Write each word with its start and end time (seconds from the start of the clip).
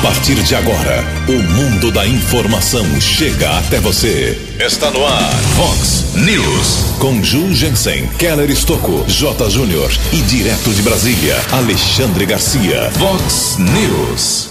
A 0.00 0.02
partir 0.02 0.42
de 0.42 0.54
agora, 0.54 1.04
o 1.28 1.42
mundo 1.52 1.92
da 1.92 2.06
informação 2.06 2.86
chega 2.98 3.58
até 3.58 3.78
você. 3.80 4.40
Está 4.58 4.90
no 4.90 5.04
ar, 5.04 5.30
Fox 5.54 6.14
News. 6.14 6.96
Com 6.98 7.22
Ju 7.22 7.52
Jensen, 7.52 8.06
Keller 8.18 8.48
Estocco, 8.48 9.04
J. 9.06 9.50
Júnior 9.50 9.92
e 10.10 10.22
direto 10.22 10.70
de 10.70 10.80
Brasília, 10.80 11.36
Alexandre 11.52 12.24
Garcia. 12.24 12.90
Fox 12.92 13.58
News. 13.58 14.48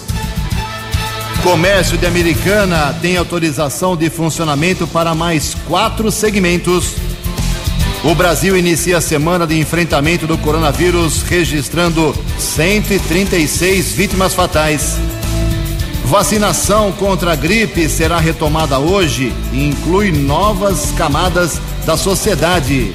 Comércio 1.42 1.98
de 1.98 2.06
Americana 2.06 2.96
tem 3.02 3.16
autorização 3.16 3.96
de 3.96 4.08
funcionamento 4.08 4.86
para 4.86 5.16
mais 5.16 5.56
quatro 5.66 6.12
segmentos. 6.12 6.94
O 8.04 8.14
Brasil 8.14 8.56
inicia 8.56 8.98
a 8.98 9.00
semana 9.00 9.48
de 9.48 9.58
enfrentamento 9.58 10.28
do 10.28 10.38
coronavírus, 10.38 11.22
registrando 11.22 12.14
136 12.38 13.92
vítimas 13.94 14.32
fatais. 14.32 14.96
Vacinação 16.10 16.90
contra 16.90 17.34
a 17.34 17.36
gripe 17.36 17.88
será 17.88 18.18
retomada 18.18 18.80
hoje 18.80 19.32
e 19.52 19.64
inclui 19.64 20.10
novas 20.10 20.90
camadas 20.98 21.60
da 21.86 21.96
sociedade. 21.96 22.92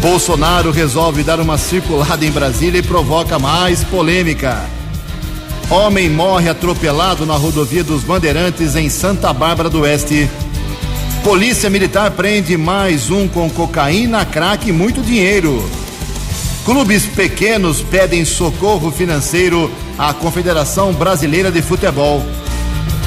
Bolsonaro 0.00 0.70
resolve 0.70 1.22
dar 1.22 1.38
uma 1.38 1.58
circulada 1.58 2.24
em 2.24 2.30
Brasília 2.30 2.78
e 2.78 2.82
provoca 2.82 3.38
mais 3.38 3.84
polêmica. 3.84 4.64
Homem 5.68 6.08
morre 6.08 6.48
atropelado 6.48 7.26
na 7.26 7.34
rodovia 7.34 7.84
dos 7.84 8.02
Bandeirantes 8.02 8.74
em 8.74 8.88
Santa 8.88 9.30
Bárbara 9.30 9.68
do 9.68 9.80
Oeste. 9.82 10.30
Polícia 11.22 11.68
Militar 11.68 12.12
prende 12.12 12.56
mais 12.56 13.10
um 13.10 13.28
com 13.28 13.50
cocaína, 13.50 14.24
crack 14.24 14.66
e 14.66 14.72
muito 14.72 15.02
dinheiro. 15.02 15.62
Clubes 16.64 17.06
pequenos 17.06 17.82
pedem 17.82 18.24
socorro 18.24 18.92
financeiro 18.92 19.68
à 19.98 20.14
Confederação 20.14 20.92
Brasileira 20.92 21.50
de 21.50 21.60
Futebol. 21.60 22.22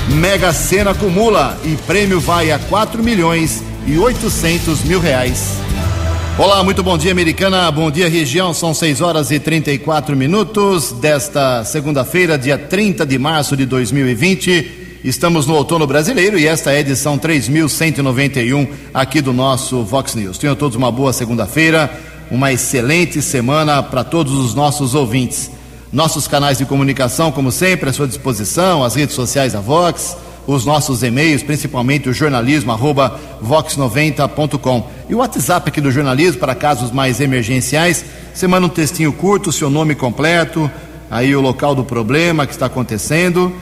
Mega 0.10 0.52
Sena 0.52 0.92
acumula 0.92 1.58
e 1.64 1.78
prêmio 1.88 2.20
vai 2.20 2.52
a 2.52 2.60
4 2.60 3.02
milhões 3.02 3.64
e 3.88 3.98
800 3.98 4.84
mil 4.84 5.00
reais. 5.00 5.54
Olá, 6.38 6.62
muito 6.66 6.84
bom 6.84 6.98
dia, 6.98 7.14
americana. 7.14 7.72
Bom 7.72 7.90
dia, 7.90 8.10
região. 8.10 8.54
São 8.54 8.74
6 8.74 9.00
horas 9.00 9.32
e 9.32 9.40
34 9.40 10.18
minutos 10.18 10.92
desta 10.92 11.64
segunda-feira, 11.64 12.38
dia 12.38 12.58
30 12.58 13.06
de 13.06 13.18
março 13.18 13.56
de 13.56 13.66
2020. 13.66 14.84
Estamos 15.02 15.46
no 15.46 15.54
outono 15.54 15.88
brasileiro 15.88 16.38
e 16.38 16.46
esta 16.46 16.74
é 16.74 16.78
a 16.78 16.80
edição 16.80 17.18
3191 17.18 18.68
aqui 18.94 19.22
do 19.22 19.32
nosso 19.32 19.84
Vox 19.84 20.14
News. 20.14 20.40
Tenham 20.40 20.56
todos 20.56 20.76
uma 20.76 20.92
boa 20.92 21.14
segunda-feira, 21.14 21.90
uma 22.30 22.52
excelente 22.52 23.22
semana 23.22 23.82
para 23.84 24.04
todos 24.04 24.34
os 24.34 24.54
nossos 24.54 24.96
ouvintes. 24.96 25.52
Nossos 25.92 26.28
canais 26.28 26.58
de 26.58 26.66
comunicação, 26.66 27.32
como 27.32 27.52
sempre, 27.52 27.90
à 27.90 27.94
sua 27.94 28.08
disposição, 28.08 28.84
as 28.84 28.96
redes 28.96 29.16
sociais 29.16 29.54
da 29.54 29.60
Vox, 29.60 30.18
os 30.48 30.66
nossos 30.66 31.04
e-mails, 31.04 31.42
principalmente 31.42 32.10
o 32.10 32.14
jornalismo 32.14 32.72
arroba 32.72 33.20
vox90.com. 33.44 34.88
E 35.10 35.16
o 35.16 35.20
WhatsApp 35.20 35.70
aqui 35.70 35.82
do 35.82 35.92
jornalismo 35.92 36.40
para 36.40 36.54
casos 36.54 36.92
mais 36.92 37.20
emergenciais. 37.20 38.04
Você 38.34 38.48
manda 38.48 38.68
um 38.68 38.70
textinho 38.70 39.14
curto, 39.14 39.52
seu 39.52 39.70
nome 39.70 39.96
completo, 39.96 40.70
aí 41.10 41.36
o 41.36 41.42
local 41.42 41.74
do 41.74 41.84
problema 41.84 42.46
que 42.46 42.54
está 42.54 42.66
acontecendo 42.66 43.54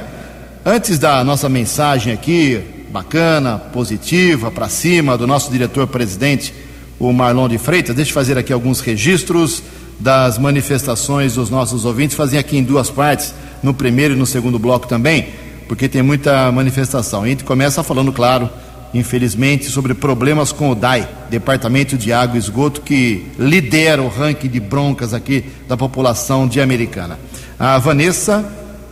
Antes 0.65 0.97
da 0.97 1.23
nossa 1.23 1.47
mensagem 1.47 2.11
aqui, 2.11 2.59
bacana, 2.89 3.59
positiva, 3.59 4.49
para 4.49 4.67
cima, 4.67 5.17
do 5.17 5.27
nosso 5.27 5.51
diretor-presidente, 5.51 6.53
o 6.99 7.13
Marlon 7.13 7.47
de 7.47 7.57
Freitas, 7.57 7.95
deixa 7.95 8.11
eu 8.11 8.15
fazer 8.15 8.37
aqui 8.37 8.51
alguns 8.51 8.79
registros 8.79 9.61
das 9.99 10.37
manifestações 10.37 11.35
dos 11.35 11.49
nossos 11.49 11.85
ouvintes, 11.85 12.15
fazem 12.17 12.39
aqui 12.39 12.57
em 12.57 12.63
duas 12.63 12.89
partes, 12.89 13.33
no 13.61 13.73
primeiro 13.73 14.15
e 14.15 14.17
no 14.17 14.25
segundo 14.25 14.57
bloco 14.57 14.87
também 14.87 15.42
porque 15.67 15.89
tem 15.89 16.01
muita 16.01 16.51
manifestação. 16.51 17.23
A 17.23 17.27
gente 17.27 17.43
começa 17.43 17.83
falando, 17.83 18.11
claro, 18.11 18.49
infelizmente, 18.93 19.65
sobre 19.65 19.93
problemas 19.93 20.51
com 20.51 20.69
o 20.69 20.75
DAI, 20.75 21.07
Departamento 21.29 21.97
de 21.97 22.13
Água 22.13 22.35
e 22.35 22.39
Esgoto, 22.39 22.81
que 22.81 23.25
lidera 23.39 24.01
o 24.01 24.07
ranking 24.07 24.47
de 24.47 24.59
broncas 24.59 25.13
aqui 25.13 25.45
da 25.67 25.75
população 25.75 26.47
de 26.47 26.61
Americana. 26.61 27.19
A 27.57 27.77
Vanessa 27.77 28.39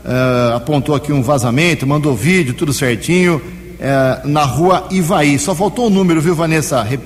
uh, 0.04 0.56
apontou 0.56 0.96
aqui 0.96 1.14
um 1.14 1.22
vazamento, 1.22 1.86
mandou 1.86 2.16
vídeo, 2.16 2.54
tudo 2.54 2.74
certinho, 2.74 3.38
uh, 3.38 4.28
na 4.28 4.44
rua 4.44 4.88
Ivaí. 4.90 5.38
Só 5.38 5.54
faltou 5.54 5.86
o 5.86 5.88
um 5.88 5.92
número, 5.92 6.22
viu, 6.22 6.34
Vanessa? 6.34 6.82
Re, 6.82 7.00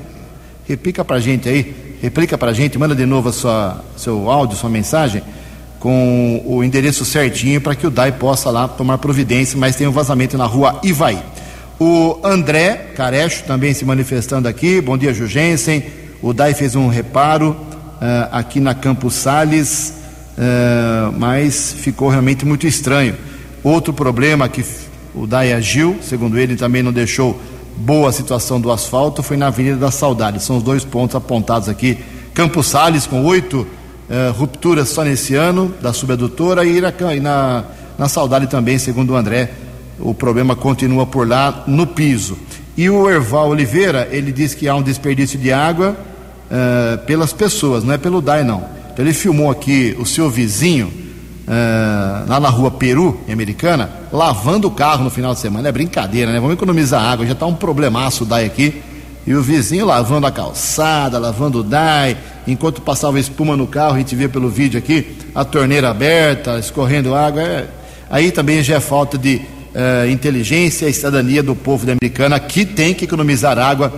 replica 0.68 1.04
pra 1.04 1.20
gente 1.20 1.50
aí, 1.50 1.98
replica 2.02 2.38
pra 2.38 2.54
gente, 2.54 2.78
manda 2.78 2.96
de 2.96 3.06
novo 3.06 3.30
a 3.30 3.34
sua, 3.34 3.84
seu 3.98 4.30
áudio, 4.30 4.58
sua 4.58 4.70
mensagem 4.70 5.22
com 5.86 6.42
o 6.48 6.64
endereço 6.64 7.06
certinho 7.06 7.62
para 7.62 7.76
que 7.76 7.86
o 7.86 7.92
DAI 7.92 8.14
possa 8.14 8.50
lá 8.50 8.68
tomar 8.68 8.98
providência, 8.98 9.56
mas 9.56 9.76
tem 9.76 9.86
um 9.86 9.92
vazamento 9.92 10.36
na 10.36 10.46
rua 10.48 10.80
Ivaí. 10.82 11.20
O 11.80 12.18
André 12.24 12.94
Carecho 12.96 13.44
também 13.44 13.72
se 13.72 13.86
manifestando 13.86 14.48
aqui. 14.48 14.82
Bom 14.82 14.98
dia, 14.98 15.14
Jugensen. 15.14 15.84
O 16.24 16.34
DAI 16.34 16.56
fez 16.56 16.74
um 16.74 16.88
reparo 16.88 17.52
uh, 17.52 18.30
aqui 18.32 18.60
na 18.60 18.74
Campos 18.74 19.14
Sales, 19.14 19.94
uh, 20.36 21.14
mas 21.20 21.76
ficou 21.78 22.10
realmente 22.10 22.48
muito 22.48 22.66
estranho. 22.66 23.16
Outro 23.64 23.94
problema 23.94 24.50
que 24.50 24.66
o 25.14 25.28
DAI 25.28 25.54
agiu, 25.54 26.00
segundo 26.02 26.40
ele, 26.40 26.56
também 26.56 26.82
não 26.82 26.92
deixou 26.92 27.40
boa 27.78 28.10
a 28.10 28.12
situação 28.12 28.60
do 28.60 28.72
asfalto, 28.72 29.22
foi 29.22 29.38
na 29.38 29.48
Avenida 29.50 29.78
da 29.78 29.92
Saudade. 29.92 30.42
São 30.42 30.58
os 30.58 30.64
dois 30.64 30.84
pontos 30.84 31.16
apontados 31.16 31.70
aqui. 31.70 32.00
Campos 32.34 32.66
Sales, 32.66 33.06
com 33.06 33.24
oito 33.24 33.68
é, 34.10 34.30
ruptura 34.30 34.86
só 34.86 35.04
nesse 35.04 35.36
ano 35.36 35.74
da 35.82 35.92
subadutora 35.92 36.64
e 36.66 36.80
na, 36.80 36.94
na, 37.22 37.64
na 37.98 38.10
Saudade 38.10 38.48
também, 38.48 38.78
segundo 38.78 39.14
o 39.14 39.16
André, 39.16 39.52
o 40.00 40.14
problema 40.14 40.56
continua 40.56 41.06
por 41.06 41.28
lá 41.28 41.64
no 41.68 41.88
piso. 41.88 42.38
E 42.78 42.90
o 42.90 43.10
Erval 43.10 43.50
Oliveira, 43.50 44.08
ele 44.12 44.32
diz 44.32 44.54
que 44.54 44.68
há 44.68 44.76
um 44.76 44.82
desperdício 44.82 45.40
de 45.40 45.52
água 45.52 45.96
uh, 46.52 46.98
pelas 47.06 47.32
pessoas, 47.32 47.84
não 47.84 47.94
é 47.94 47.98
pelo 47.98 48.22
DAI 48.22 48.44
não. 48.44 48.66
Então 48.92 49.04
ele 49.04 49.14
filmou 49.14 49.50
aqui 49.50 49.96
o 49.98 50.06
seu 50.06 50.30
vizinho, 50.30 50.88
uh, 50.88 52.30
lá 52.30 52.40
na 52.40 52.50
rua 52.50 52.70
Peru, 52.72 53.20
em 53.28 53.34
Americana, 53.34 53.90
lavando 54.12 54.68
o 54.68 54.72
carro 54.72 55.04
no 55.04 55.10
final 55.10 55.34
de 55.34 55.40
semana. 55.40 55.70
É 55.70 55.72
brincadeira, 55.72 56.32
né? 56.32 56.40
Vamos 56.40 56.56
economizar 56.56 57.02
água, 57.02 57.26
já 57.26 57.32
está 57.32 57.46
um 57.46 57.56
problemaço 57.56 58.24
o 58.24 58.28
DAI 58.28 58.46
aqui. 58.46 58.84
E 59.28 59.34
o 59.34 59.42
vizinho 59.42 59.86
lavando 59.86 60.28
a 60.28 60.32
calçada, 60.32 61.18
lavando 61.18 61.60
o 61.60 61.64
DAI, 61.64 62.16
enquanto 62.48 62.82
passava 62.82 63.20
espuma 63.20 63.58
no 63.58 63.66
carro, 63.66 63.96
a 63.96 63.98
gente 63.98 64.16
vê 64.16 64.28
pelo 64.28 64.50
vídeo 64.50 64.78
aqui, 64.78 65.18
a 65.34 65.44
torneira 65.44 65.90
aberta, 65.90 66.60
escorrendo 66.60 67.16
água. 67.16 67.42
É... 67.42 67.68
Aí 68.08 68.32
também 68.32 68.62
já 68.62 68.76
é 68.76 68.80
falta 68.80 69.18
de 69.18 69.38
uh, 69.38 70.08
inteligência 70.12 70.88
e 70.88 70.94
cidadania 70.94 71.42
do 71.42 71.56
povo 71.56 71.88
da 71.88 71.94
Americana, 71.94 72.40
que 72.40 72.66
tem 72.66 72.94
que 72.94 73.06
economizar 73.06 73.58
água 73.58 73.92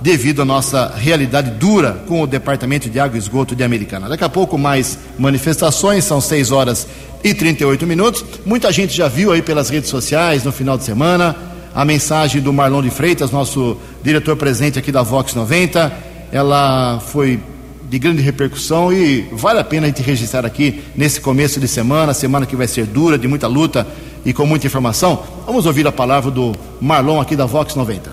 devido 0.00 0.42
à 0.42 0.44
nossa 0.44 0.94
realidade 0.96 1.50
dura 1.50 2.04
com 2.06 2.22
o 2.22 2.26
Departamento 2.26 2.88
de 2.88 3.00
Água 3.00 3.16
e 3.16 3.18
Esgoto 3.18 3.56
de 3.56 3.64
Americana. 3.64 4.08
Daqui 4.08 4.22
a 4.22 4.28
pouco 4.28 4.56
mais 4.56 4.96
manifestações, 5.18 6.04
são 6.04 6.20
6 6.20 6.52
horas 6.52 6.86
e 7.24 7.34
38 7.34 7.84
minutos. 7.84 8.24
Muita 8.46 8.70
gente 8.70 8.96
já 8.96 9.08
viu 9.08 9.32
aí 9.32 9.42
pelas 9.42 9.70
redes 9.70 9.90
sociais 9.90 10.44
no 10.44 10.52
final 10.52 10.78
de 10.78 10.84
semana 10.84 11.34
a 11.78 11.84
mensagem 11.84 12.42
do 12.42 12.52
Marlon 12.52 12.82
de 12.82 12.90
Freitas, 12.90 13.30
nosso 13.30 13.76
diretor 14.02 14.34
presente 14.36 14.80
aqui 14.80 14.90
da 14.90 15.00
Vox 15.00 15.32
90. 15.32 15.92
Ela 16.32 16.98
foi 16.98 17.40
de 17.88 18.00
grande 18.00 18.20
repercussão 18.20 18.92
e 18.92 19.28
vale 19.30 19.60
a 19.60 19.64
pena 19.64 19.86
a 19.86 19.88
gente 19.88 20.02
registrar 20.02 20.44
aqui 20.44 20.82
nesse 20.96 21.20
começo 21.20 21.60
de 21.60 21.68
semana, 21.68 22.12
semana 22.12 22.46
que 22.46 22.56
vai 22.56 22.66
ser 22.66 22.84
dura, 22.84 23.16
de 23.16 23.28
muita 23.28 23.46
luta 23.46 23.86
e 24.24 24.32
com 24.32 24.44
muita 24.44 24.66
informação. 24.66 25.22
Vamos 25.46 25.66
ouvir 25.66 25.86
a 25.86 25.92
palavra 25.92 26.32
do 26.32 26.52
Marlon 26.80 27.20
aqui 27.20 27.36
da 27.36 27.46
Vox 27.46 27.76
90. 27.76 28.10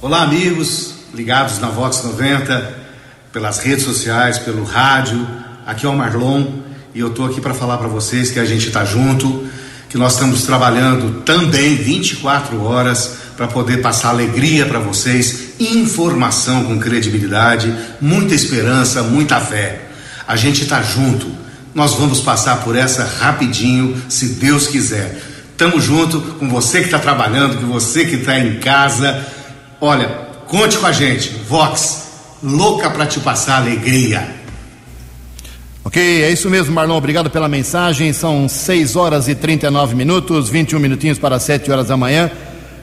Olá, 0.00 0.22
amigos 0.22 0.94
ligados 1.12 1.58
na 1.58 1.70
Vox 1.70 2.04
90, 2.04 2.76
pelas 3.32 3.58
redes 3.58 3.84
sociais, 3.84 4.38
pelo 4.38 4.62
rádio. 4.62 5.26
Aqui 5.66 5.84
é 5.84 5.88
o 5.88 5.96
Marlon 5.96 6.44
e 6.94 7.00
eu 7.00 7.08
estou 7.08 7.26
aqui 7.26 7.40
para 7.40 7.54
falar 7.54 7.76
para 7.76 7.88
vocês 7.88 8.30
que 8.30 8.38
a 8.38 8.44
gente 8.44 8.68
está 8.68 8.84
junto, 8.84 9.48
que 9.94 9.98
nós 9.98 10.14
estamos 10.14 10.42
trabalhando 10.42 11.20
também 11.20 11.76
24 11.76 12.60
horas 12.64 13.12
para 13.36 13.46
poder 13.46 13.80
passar 13.80 14.08
alegria 14.08 14.66
para 14.66 14.80
vocês, 14.80 15.50
informação 15.60 16.64
com 16.64 16.80
credibilidade, 16.80 17.72
muita 18.00 18.34
esperança, 18.34 19.04
muita 19.04 19.38
fé. 19.38 19.82
A 20.26 20.34
gente 20.34 20.62
está 20.62 20.82
junto. 20.82 21.28
Nós 21.72 21.94
vamos 21.94 22.18
passar 22.18 22.56
por 22.64 22.74
essa 22.74 23.04
rapidinho, 23.04 23.96
se 24.08 24.30
Deus 24.30 24.66
quiser. 24.66 25.22
Tamo 25.56 25.80
junto 25.80 26.20
com 26.40 26.48
você 26.48 26.80
que 26.80 26.86
está 26.86 26.98
trabalhando, 26.98 27.60
com 27.60 27.68
você 27.68 28.04
que 28.04 28.16
está 28.16 28.36
em 28.36 28.58
casa. 28.58 29.24
Olha, 29.80 30.08
conte 30.48 30.76
com 30.76 30.86
a 30.86 30.92
gente. 30.92 31.36
Vox, 31.48 32.08
louca 32.42 32.90
para 32.90 33.06
te 33.06 33.20
passar 33.20 33.58
alegria. 33.58 34.42
Ok, 35.86 36.02
é 36.02 36.30
isso 36.30 36.48
mesmo, 36.48 36.74
Marlon. 36.74 36.96
Obrigado 36.96 37.28
pela 37.28 37.46
mensagem. 37.46 38.10
São 38.14 38.48
6 38.48 38.96
horas 38.96 39.28
e 39.28 39.34
39 39.34 39.94
minutos, 39.94 40.48
21 40.48 40.78
minutinhos 40.78 41.18
para 41.18 41.38
7 41.38 41.70
horas 41.70 41.88
da 41.88 41.96
manhã. 41.96 42.30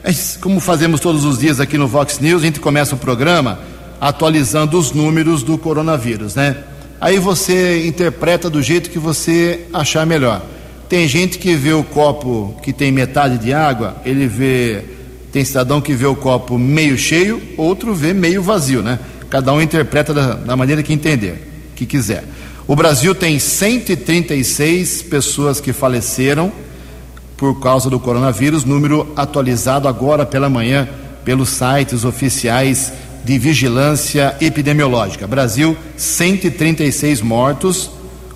É 0.04 0.10
como 0.40 0.60
fazemos 0.60 1.00
todos 1.00 1.24
os 1.24 1.40
dias 1.40 1.58
aqui 1.58 1.76
no 1.76 1.88
Vox 1.88 2.20
News, 2.20 2.42
a 2.42 2.46
gente 2.46 2.60
começa 2.60 2.94
o 2.94 2.98
programa 2.98 3.58
atualizando 4.00 4.78
os 4.78 4.92
números 4.92 5.42
do 5.42 5.58
coronavírus, 5.58 6.36
né? 6.36 6.56
Aí 7.00 7.18
você 7.18 7.86
interpreta 7.86 8.48
do 8.48 8.62
jeito 8.62 8.88
que 8.88 8.98
você 9.00 9.66
achar 9.72 10.06
melhor. 10.06 10.40
Tem 10.88 11.08
gente 11.08 11.38
que 11.38 11.56
vê 11.56 11.72
o 11.72 11.82
copo 11.82 12.56
que 12.62 12.72
tem 12.72 12.92
metade 12.92 13.36
de 13.38 13.52
água, 13.52 13.96
ele 14.04 14.28
vê. 14.28 14.84
Tem 15.32 15.44
cidadão 15.44 15.80
que 15.80 15.94
vê 15.94 16.06
o 16.06 16.14
copo 16.14 16.56
meio 16.56 16.96
cheio, 16.96 17.42
outro 17.56 17.94
vê 17.94 18.12
meio 18.12 18.42
vazio, 18.42 18.80
né? 18.80 18.98
Cada 19.28 19.52
um 19.52 19.60
interpreta 19.60 20.14
da, 20.14 20.34
da 20.34 20.56
maneira 20.56 20.82
que 20.84 20.92
entender, 20.92 21.70
que 21.74 21.84
quiser. 21.84 22.22
O 22.66 22.74
Brasil 22.76 23.14
tem 23.14 23.38
136 23.38 25.02
pessoas 25.02 25.60
que 25.60 25.72
faleceram 25.72 26.52
por 27.36 27.60
causa 27.60 27.90
do 27.90 27.98
coronavírus, 27.98 28.64
número 28.64 29.12
atualizado 29.16 29.88
agora 29.88 30.24
pela 30.24 30.48
manhã 30.48 30.88
pelos 31.24 31.48
sites 31.48 32.04
oficiais 32.04 32.92
de 33.24 33.36
vigilância 33.36 34.36
epidemiológica. 34.40 35.26
Brasil, 35.26 35.76
136 35.96 37.20
mortos, 37.20 37.90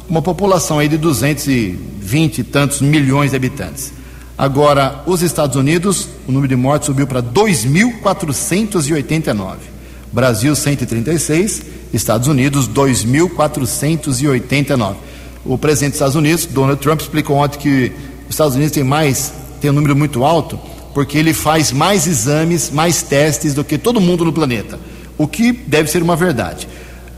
uma 0.09 0.23
população 0.23 0.81
aí 0.81 0.89
de 0.89 0.99
220 0.99 2.39
e 2.39 2.45
tantos 2.45 2.81
milhões 2.81 3.31
de 3.31 3.37
habitantes. 3.37 3.93
Agora, 4.37 5.05
os 5.07 5.23
Estados 5.23 5.57
Unidos, 5.57 6.09
o 6.27 6.33
número 6.33 6.49
de 6.49 6.57
mortos 6.57 6.87
subiu 6.87 7.07
para 7.07 7.23
2.489. 7.23 9.76
Brasil, 10.13 10.55
136 10.55 11.63
Estados 11.93 12.29
Unidos 12.29 12.69
2.489. 12.69 14.97
O 15.45 15.57
presidente 15.57 15.93
dos 15.93 15.97
Estados 15.97 16.17
Unidos, 16.17 16.47
Donald 16.47 16.81
Trump, 16.81 17.01
explicou 17.01 17.37
ontem 17.37 17.59
que 17.59 17.93
os 18.29 18.35
Estados 18.35 18.55
Unidos 18.55 18.73
tem 18.73 18.85
mais, 18.85 19.33
tem 19.61 19.71
um 19.71 19.75
número 19.75 19.95
muito 19.95 20.25
alto, 20.25 20.59
porque 20.93 21.19
ele 21.19 21.33
faz 21.33 21.71
mais 21.73 22.07
exames, 22.07 22.71
mais 22.71 23.03
testes 23.03 23.55
do 23.55 23.63
que 23.63 23.79
todo 23.79 24.01
mundo 24.01 24.25
no 24.25 24.33
planeta, 24.33 24.81
o 25.17 25.29
que 25.29 25.53
deve 25.53 25.89
ser 25.91 26.03
uma 26.03 26.17
verdade. 26.17 26.67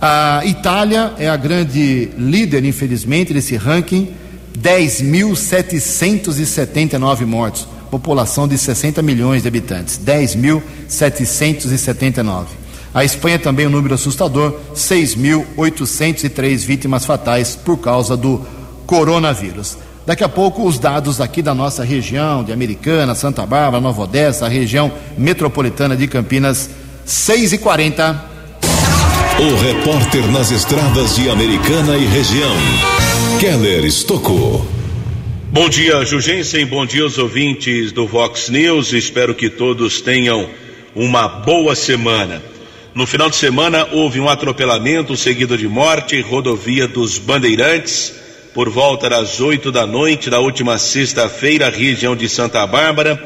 A 0.01 0.43
Itália 0.45 1.13
é 1.19 1.29
a 1.29 1.37
grande 1.37 2.11
líder, 2.17 2.65
infelizmente, 2.65 3.35
desse 3.35 3.57
ranking, 3.57 4.13
10.779 4.57 7.27
mortos, 7.27 7.67
população 7.91 8.47
de 8.47 8.57
60 8.59 9.03
milhões 9.03 9.43
de 9.43 9.49
habitantes, 9.49 9.99
10.779. 10.05 12.68
A 12.99 13.05
Espanha 13.05 13.39
também 13.39 13.65
um 13.65 13.71
número 13.71 13.95
assustador, 13.95 14.59
6.803 14.75 16.67
vítimas 16.67 17.07
fatais 17.07 17.55
por 17.55 17.77
causa 17.77 18.17
do 18.17 18.45
coronavírus. 18.87 19.79
Daqui 20.05 20.25
a 20.25 20.29
pouco 20.29 20.67
os 20.67 20.81
dados 20.81 21.21
aqui 21.21 21.41
da 21.41 21.55
nossa 21.55 21.85
região, 21.85 22.43
de 22.43 22.53
Americana, 22.53 23.15
Santa 23.15 23.47
Bárbara, 23.47 23.81
Nova 23.81 24.03
Odessa, 24.03 24.47
a 24.47 24.49
região 24.49 24.91
metropolitana 25.17 25.97
de 25.97 26.09
Campinas, 26.09 26.71
6 27.05 27.53
e 27.53 27.59
40 27.59 28.25
O 29.39 29.55
repórter 29.63 30.27
nas 30.33 30.51
estradas 30.51 31.15
de 31.15 31.31
Americana 31.31 31.97
e 31.97 32.05
região, 32.05 32.57
Keller 33.39 33.85
Estocou. 33.85 34.67
Bom 35.53 35.69
dia, 35.69 36.05
Jugensen, 36.05 36.67
bom 36.67 36.85
dia 36.85 37.05
aos 37.05 37.17
ouvintes 37.17 37.93
do 37.93 38.09
Vox 38.09 38.49
News, 38.49 38.93
espero 38.93 39.37
que 39.37 39.49
todos 39.49 40.01
tenham 40.01 40.51
uma 40.97 41.29
boa 41.29 41.77
semana. 41.77 42.58
No 42.95 43.07
final 43.07 43.29
de 43.31 43.37
semana 43.37 43.87
houve 43.93 44.19
um 44.19 44.29
atropelamento 44.29 45.17
seguido 45.17 45.57
de 45.57 45.69
morte, 45.69 46.21
rodovia 46.21 46.89
dos 46.89 47.17
Bandeirantes, 47.19 48.13
por 48.55 48.69
volta 48.71 49.11
das 49.11 49.41
oito 49.41 49.71
da 49.71 49.87
noite 49.87 50.29
da 50.31 50.41
última 50.41 50.79
sexta-feira, 50.79 51.71
região 51.71 52.17
de 52.17 52.29
Santa 52.29 52.67
Bárbara, 52.67 53.17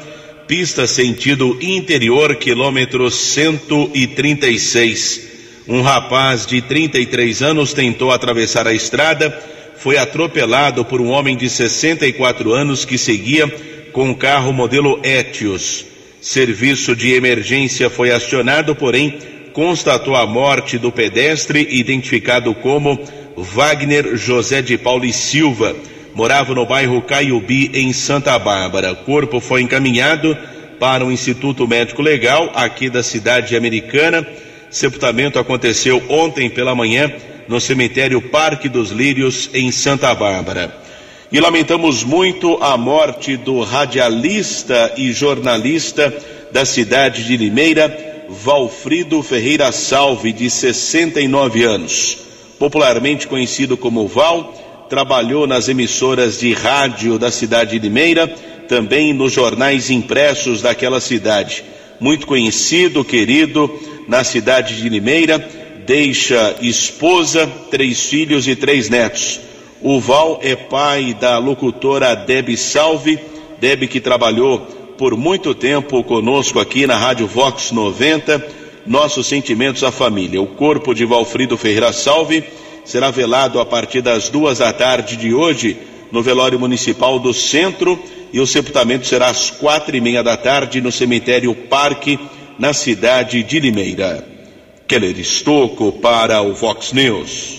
pista 0.46 0.86
sentido 0.86 1.56
interior, 1.62 2.36
quilômetro 2.36 3.10
136. 3.10 5.32
Um 5.66 5.80
rapaz 5.80 6.44
de 6.44 6.60
33 6.60 7.40
anos 7.40 7.72
tentou 7.72 8.10
atravessar 8.10 8.66
a 8.66 8.74
estrada, 8.74 9.30
foi 9.76 9.96
atropelado 9.96 10.84
por 10.84 11.00
um 11.00 11.08
homem 11.08 11.34
de 11.36 11.48
64 11.48 12.52
anos 12.52 12.84
que 12.84 12.98
seguia 12.98 13.48
com 13.92 14.10
um 14.10 14.14
carro 14.14 14.52
modelo 14.52 15.00
Etios. 15.04 15.86
Serviço 16.20 16.94
de 16.94 17.14
emergência 17.14 17.88
foi 17.88 18.10
acionado, 18.10 18.74
porém 18.74 19.18
constatou 19.52 20.16
a 20.16 20.26
morte 20.26 20.78
do 20.78 20.90
pedestre 20.90 21.66
identificado 21.70 22.54
como 22.54 22.98
Wagner 23.36 24.16
José 24.16 24.62
de 24.62 24.76
Paulo 24.76 25.04
e 25.04 25.12
Silva. 25.12 25.74
Morava 26.14 26.54
no 26.54 26.66
bairro 26.66 27.00
Caiubi, 27.02 27.70
em 27.74 27.92
Santa 27.92 28.38
Bárbara. 28.38 28.92
O 28.92 28.96
corpo 28.96 29.40
foi 29.40 29.62
encaminhado 29.62 30.36
para 30.78 31.04
o 31.04 31.12
Instituto 31.12 31.66
Médico 31.66 32.02
Legal, 32.02 32.50
aqui 32.54 32.90
da 32.90 33.02
cidade 33.02 33.56
americana. 33.56 34.26
Sepultamento 34.70 35.38
aconteceu 35.38 36.02
ontem 36.08 36.50
pela 36.50 36.74
manhã 36.74 37.10
no 37.48 37.60
cemitério 37.60 38.20
Parque 38.20 38.68
dos 38.68 38.90
Lírios, 38.90 39.50
em 39.54 39.70
Santa 39.70 40.14
Bárbara. 40.14 40.82
E 41.30 41.40
lamentamos 41.40 42.04
muito 42.04 42.58
a 42.62 42.76
morte 42.76 43.36
do 43.36 43.62
radialista 43.62 44.92
e 44.98 45.12
jornalista 45.12 46.12
da 46.52 46.64
cidade 46.66 47.24
de 47.24 47.36
Limeira, 47.38 48.11
Valfrido 48.32 49.22
Ferreira 49.22 49.70
Salve, 49.70 50.32
de 50.32 50.48
69 50.48 51.62
anos. 51.64 52.18
Popularmente 52.58 53.26
conhecido 53.26 53.76
como 53.76 54.08
Val, 54.08 54.54
trabalhou 54.88 55.46
nas 55.46 55.68
emissoras 55.68 56.38
de 56.38 56.52
rádio 56.52 57.18
da 57.18 57.30
cidade 57.30 57.72
de 57.72 57.78
Limeira, 57.78 58.26
também 58.68 59.12
nos 59.12 59.32
jornais 59.32 59.90
impressos 59.90 60.62
daquela 60.62 61.00
cidade. 61.00 61.62
Muito 62.00 62.26
conhecido, 62.26 63.04
querido 63.04 63.70
na 64.08 64.24
cidade 64.24 64.76
de 64.80 64.88
Limeira, 64.88 65.38
deixa 65.86 66.56
esposa, 66.60 67.46
três 67.70 68.06
filhos 68.06 68.48
e 68.48 68.56
três 68.56 68.88
netos. 68.88 69.40
O 69.80 70.00
Val 70.00 70.40
é 70.42 70.56
pai 70.56 71.14
da 71.14 71.38
locutora 71.38 72.14
Deb 72.14 72.56
Salve, 72.56 73.18
Deb 73.60 73.88
que 73.88 74.00
trabalhou 74.00 74.81
por 75.02 75.16
muito 75.16 75.52
tempo 75.52 76.04
conosco 76.04 76.60
aqui 76.60 76.86
na 76.86 76.96
Rádio 76.96 77.26
Vox 77.26 77.72
90. 77.72 78.40
Nossos 78.86 79.26
sentimentos 79.26 79.82
à 79.82 79.90
família. 79.90 80.40
O 80.40 80.46
corpo 80.46 80.94
de 80.94 81.04
Valfrido 81.04 81.58
Ferreira 81.58 81.92
Salve 81.92 82.44
será 82.84 83.10
velado 83.10 83.58
a 83.58 83.66
partir 83.66 84.00
das 84.00 84.28
duas 84.28 84.58
da 84.58 84.72
tarde 84.72 85.16
de 85.16 85.34
hoje 85.34 85.76
no 86.12 86.22
velório 86.22 86.56
municipal 86.56 87.18
do 87.18 87.34
centro 87.34 87.98
e 88.32 88.38
o 88.38 88.46
sepultamento 88.46 89.04
será 89.04 89.26
às 89.26 89.50
quatro 89.50 89.96
e 89.96 90.00
meia 90.00 90.22
da 90.22 90.36
tarde 90.36 90.80
no 90.80 90.92
cemitério 90.92 91.52
Parque, 91.52 92.16
na 92.56 92.72
cidade 92.72 93.42
de 93.42 93.58
Limeira. 93.58 94.24
Keller 94.86 95.18
Estocco 95.18 95.90
para 95.90 96.40
o 96.42 96.54
Vox 96.54 96.92
News. 96.92 97.58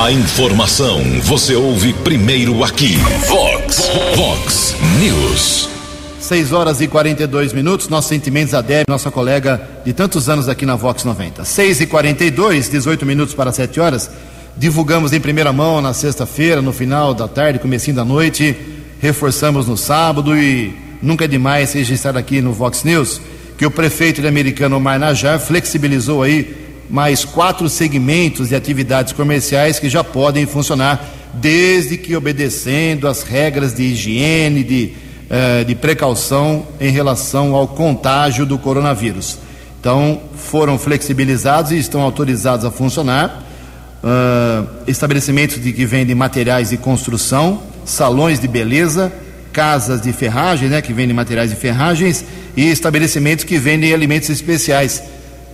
A 0.00 0.12
informação 0.12 1.02
você 1.22 1.56
ouve 1.56 1.92
primeiro 1.92 2.62
aqui. 2.62 2.94
Vox, 3.26 3.90
Vox 4.14 4.76
News. 5.00 5.77
6 6.28 6.52
horas 6.52 6.82
e 6.82 6.86
42 6.86 7.54
minutos. 7.54 7.88
Nossos 7.88 8.10
sentimentos 8.10 8.52
a 8.52 8.60
Deb, 8.60 8.84
nossa 8.86 9.10
colega 9.10 9.66
de 9.82 9.94
tantos 9.94 10.28
anos 10.28 10.46
aqui 10.46 10.66
na 10.66 10.76
Vox 10.76 11.02
90. 11.02 11.42
6 11.42 11.80
e 11.80 11.86
42, 11.86 12.68
18 12.68 13.06
minutos 13.06 13.34
para 13.34 13.50
7 13.50 13.80
horas. 13.80 14.10
Divulgamos 14.54 15.14
em 15.14 15.20
primeira 15.20 15.54
mão 15.54 15.80
na 15.80 15.94
sexta-feira, 15.94 16.60
no 16.60 16.70
final 16.70 17.14
da 17.14 17.26
tarde, 17.26 17.58
comecinho 17.58 17.96
da 17.96 18.04
noite. 18.04 18.54
Reforçamos 19.00 19.66
no 19.66 19.74
sábado 19.74 20.36
e 20.36 20.76
nunca 21.00 21.24
é 21.24 21.28
demais 21.28 21.72
registrar 21.72 22.14
aqui 22.14 22.42
no 22.42 22.52
Vox 22.52 22.84
News 22.84 23.22
que 23.56 23.64
o 23.64 23.70
prefeito 23.70 24.20
de 24.20 24.28
Americano, 24.28 24.76
Omar 24.76 24.98
Najar, 24.98 25.40
flexibilizou 25.40 26.22
aí 26.22 26.54
mais 26.90 27.24
quatro 27.24 27.70
segmentos 27.70 28.50
de 28.50 28.54
atividades 28.54 29.14
comerciais 29.14 29.78
que 29.78 29.88
já 29.88 30.04
podem 30.04 30.44
funcionar 30.44 31.08
desde 31.32 31.96
que 31.96 32.14
obedecendo 32.14 33.08
as 33.08 33.22
regras 33.22 33.74
de 33.74 33.84
higiene, 33.84 34.62
de 34.62 35.07
eh, 35.30 35.64
de 35.64 35.74
precaução 35.74 36.66
em 36.80 36.90
relação 36.90 37.54
ao 37.54 37.68
contágio 37.68 38.46
do 38.46 38.58
coronavírus. 38.58 39.38
Então, 39.80 40.20
foram 40.34 40.78
flexibilizados 40.78 41.72
e 41.72 41.78
estão 41.78 42.00
autorizados 42.00 42.64
a 42.64 42.70
funcionar 42.70 43.44
uh, 44.02 44.66
estabelecimentos 44.86 45.62
de 45.62 45.72
que 45.72 45.84
vendem 45.84 46.14
materiais 46.14 46.70
de 46.70 46.76
construção, 46.76 47.62
salões 47.84 48.40
de 48.40 48.48
beleza, 48.48 49.12
casas 49.52 50.00
de 50.00 50.12
ferragem, 50.12 50.68
né, 50.68 50.82
que 50.82 50.92
vendem 50.92 51.14
materiais 51.14 51.50
de 51.50 51.56
ferragens, 51.56 52.24
e 52.56 52.68
estabelecimentos 52.70 53.44
que 53.44 53.58
vendem 53.58 53.92
alimentos 53.92 54.28
especiais. 54.30 55.02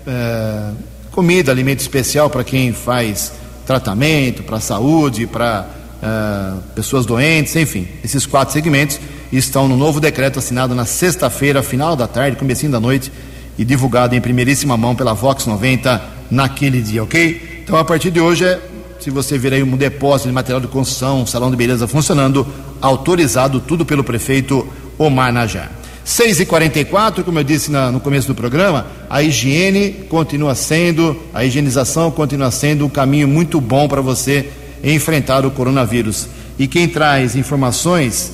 É, 0.07 0.71
comida, 1.11 1.53
alimento 1.53 1.81
especial 1.81 2.29
para 2.29 2.43
quem 2.43 2.73
faz 2.73 3.33
tratamento, 3.65 4.43
para 4.43 4.59
saúde, 4.61 5.27
para 5.27 5.67
uh, 6.03 6.61
pessoas 6.75 7.07
doentes, 7.07 7.55
enfim. 7.57 7.89
Esses 8.03 8.27
quatro 8.27 8.53
segmentos 8.53 8.99
estão 9.37 9.69
no 9.69 9.77
novo 9.77 10.01
decreto 10.01 10.39
assinado 10.39 10.75
na 10.75 10.85
sexta-feira, 10.85 11.63
final 11.63 11.97
da 11.97 12.07
tarde, 12.07 12.37
comecinho 12.37 12.73
da 12.73 12.81
noite, 12.81 13.11
e 13.59 13.65
divulgado 13.65 14.15
em 14.15 14.21
primeiríssima 14.21 14.77
mão 14.77 14.95
pela 14.95 15.15
Vox 15.15 15.47
90 15.47 16.03
naquele 16.31 16.81
dia, 16.81 17.03
ok? 17.03 17.63
Então, 17.63 17.77
a 17.77 17.85
partir 17.85 18.11
de 18.11 18.21
hoje, 18.21 18.45
é, 18.45 18.61
se 19.01 19.11
você 19.11 19.39
vir 19.39 19.55
aí 19.55 19.63
um 19.63 19.77
depósito 19.77 20.29
de 20.29 20.35
material 20.35 20.61
de 20.61 20.69
construção, 20.69 21.23
um 21.23 21.27
salão 21.27 21.51
de 21.51 21.57
beleza 21.57 21.87
funcionando, 21.87 22.47
autorizado 22.81 23.61
tudo 23.61 23.85
pelo 23.85 24.05
prefeito 24.05 24.67
Omar 24.99 25.33
Najar. 25.33 25.71
6 26.05 26.41
e 26.41 26.47
44 26.47 27.25
como 27.25 27.39
eu 27.39 27.45
disse 27.45 27.71
na, 27.71 27.91
no 27.91 27.99
começo 27.99 28.27
do 28.29 28.35
programa, 28.35 28.87
a 29.09 29.23
higiene 29.23 29.91
continua 30.11 30.55
sendo, 30.55 31.17
a 31.33 31.45
higienização 31.45 32.11
continua 32.11 32.51
sendo 32.51 32.85
um 32.85 32.91
caminho 32.91 33.27
muito 33.27 33.59
bom 33.59 33.89
para 33.89 34.03
você 34.03 34.51
enfrentar 34.83 35.47
o 35.47 35.51
coronavírus. 35.51 36.29
E 36.59 36.69
quem 36.69 36.87
traz 36.87 37.35
informações, 37.35 38.33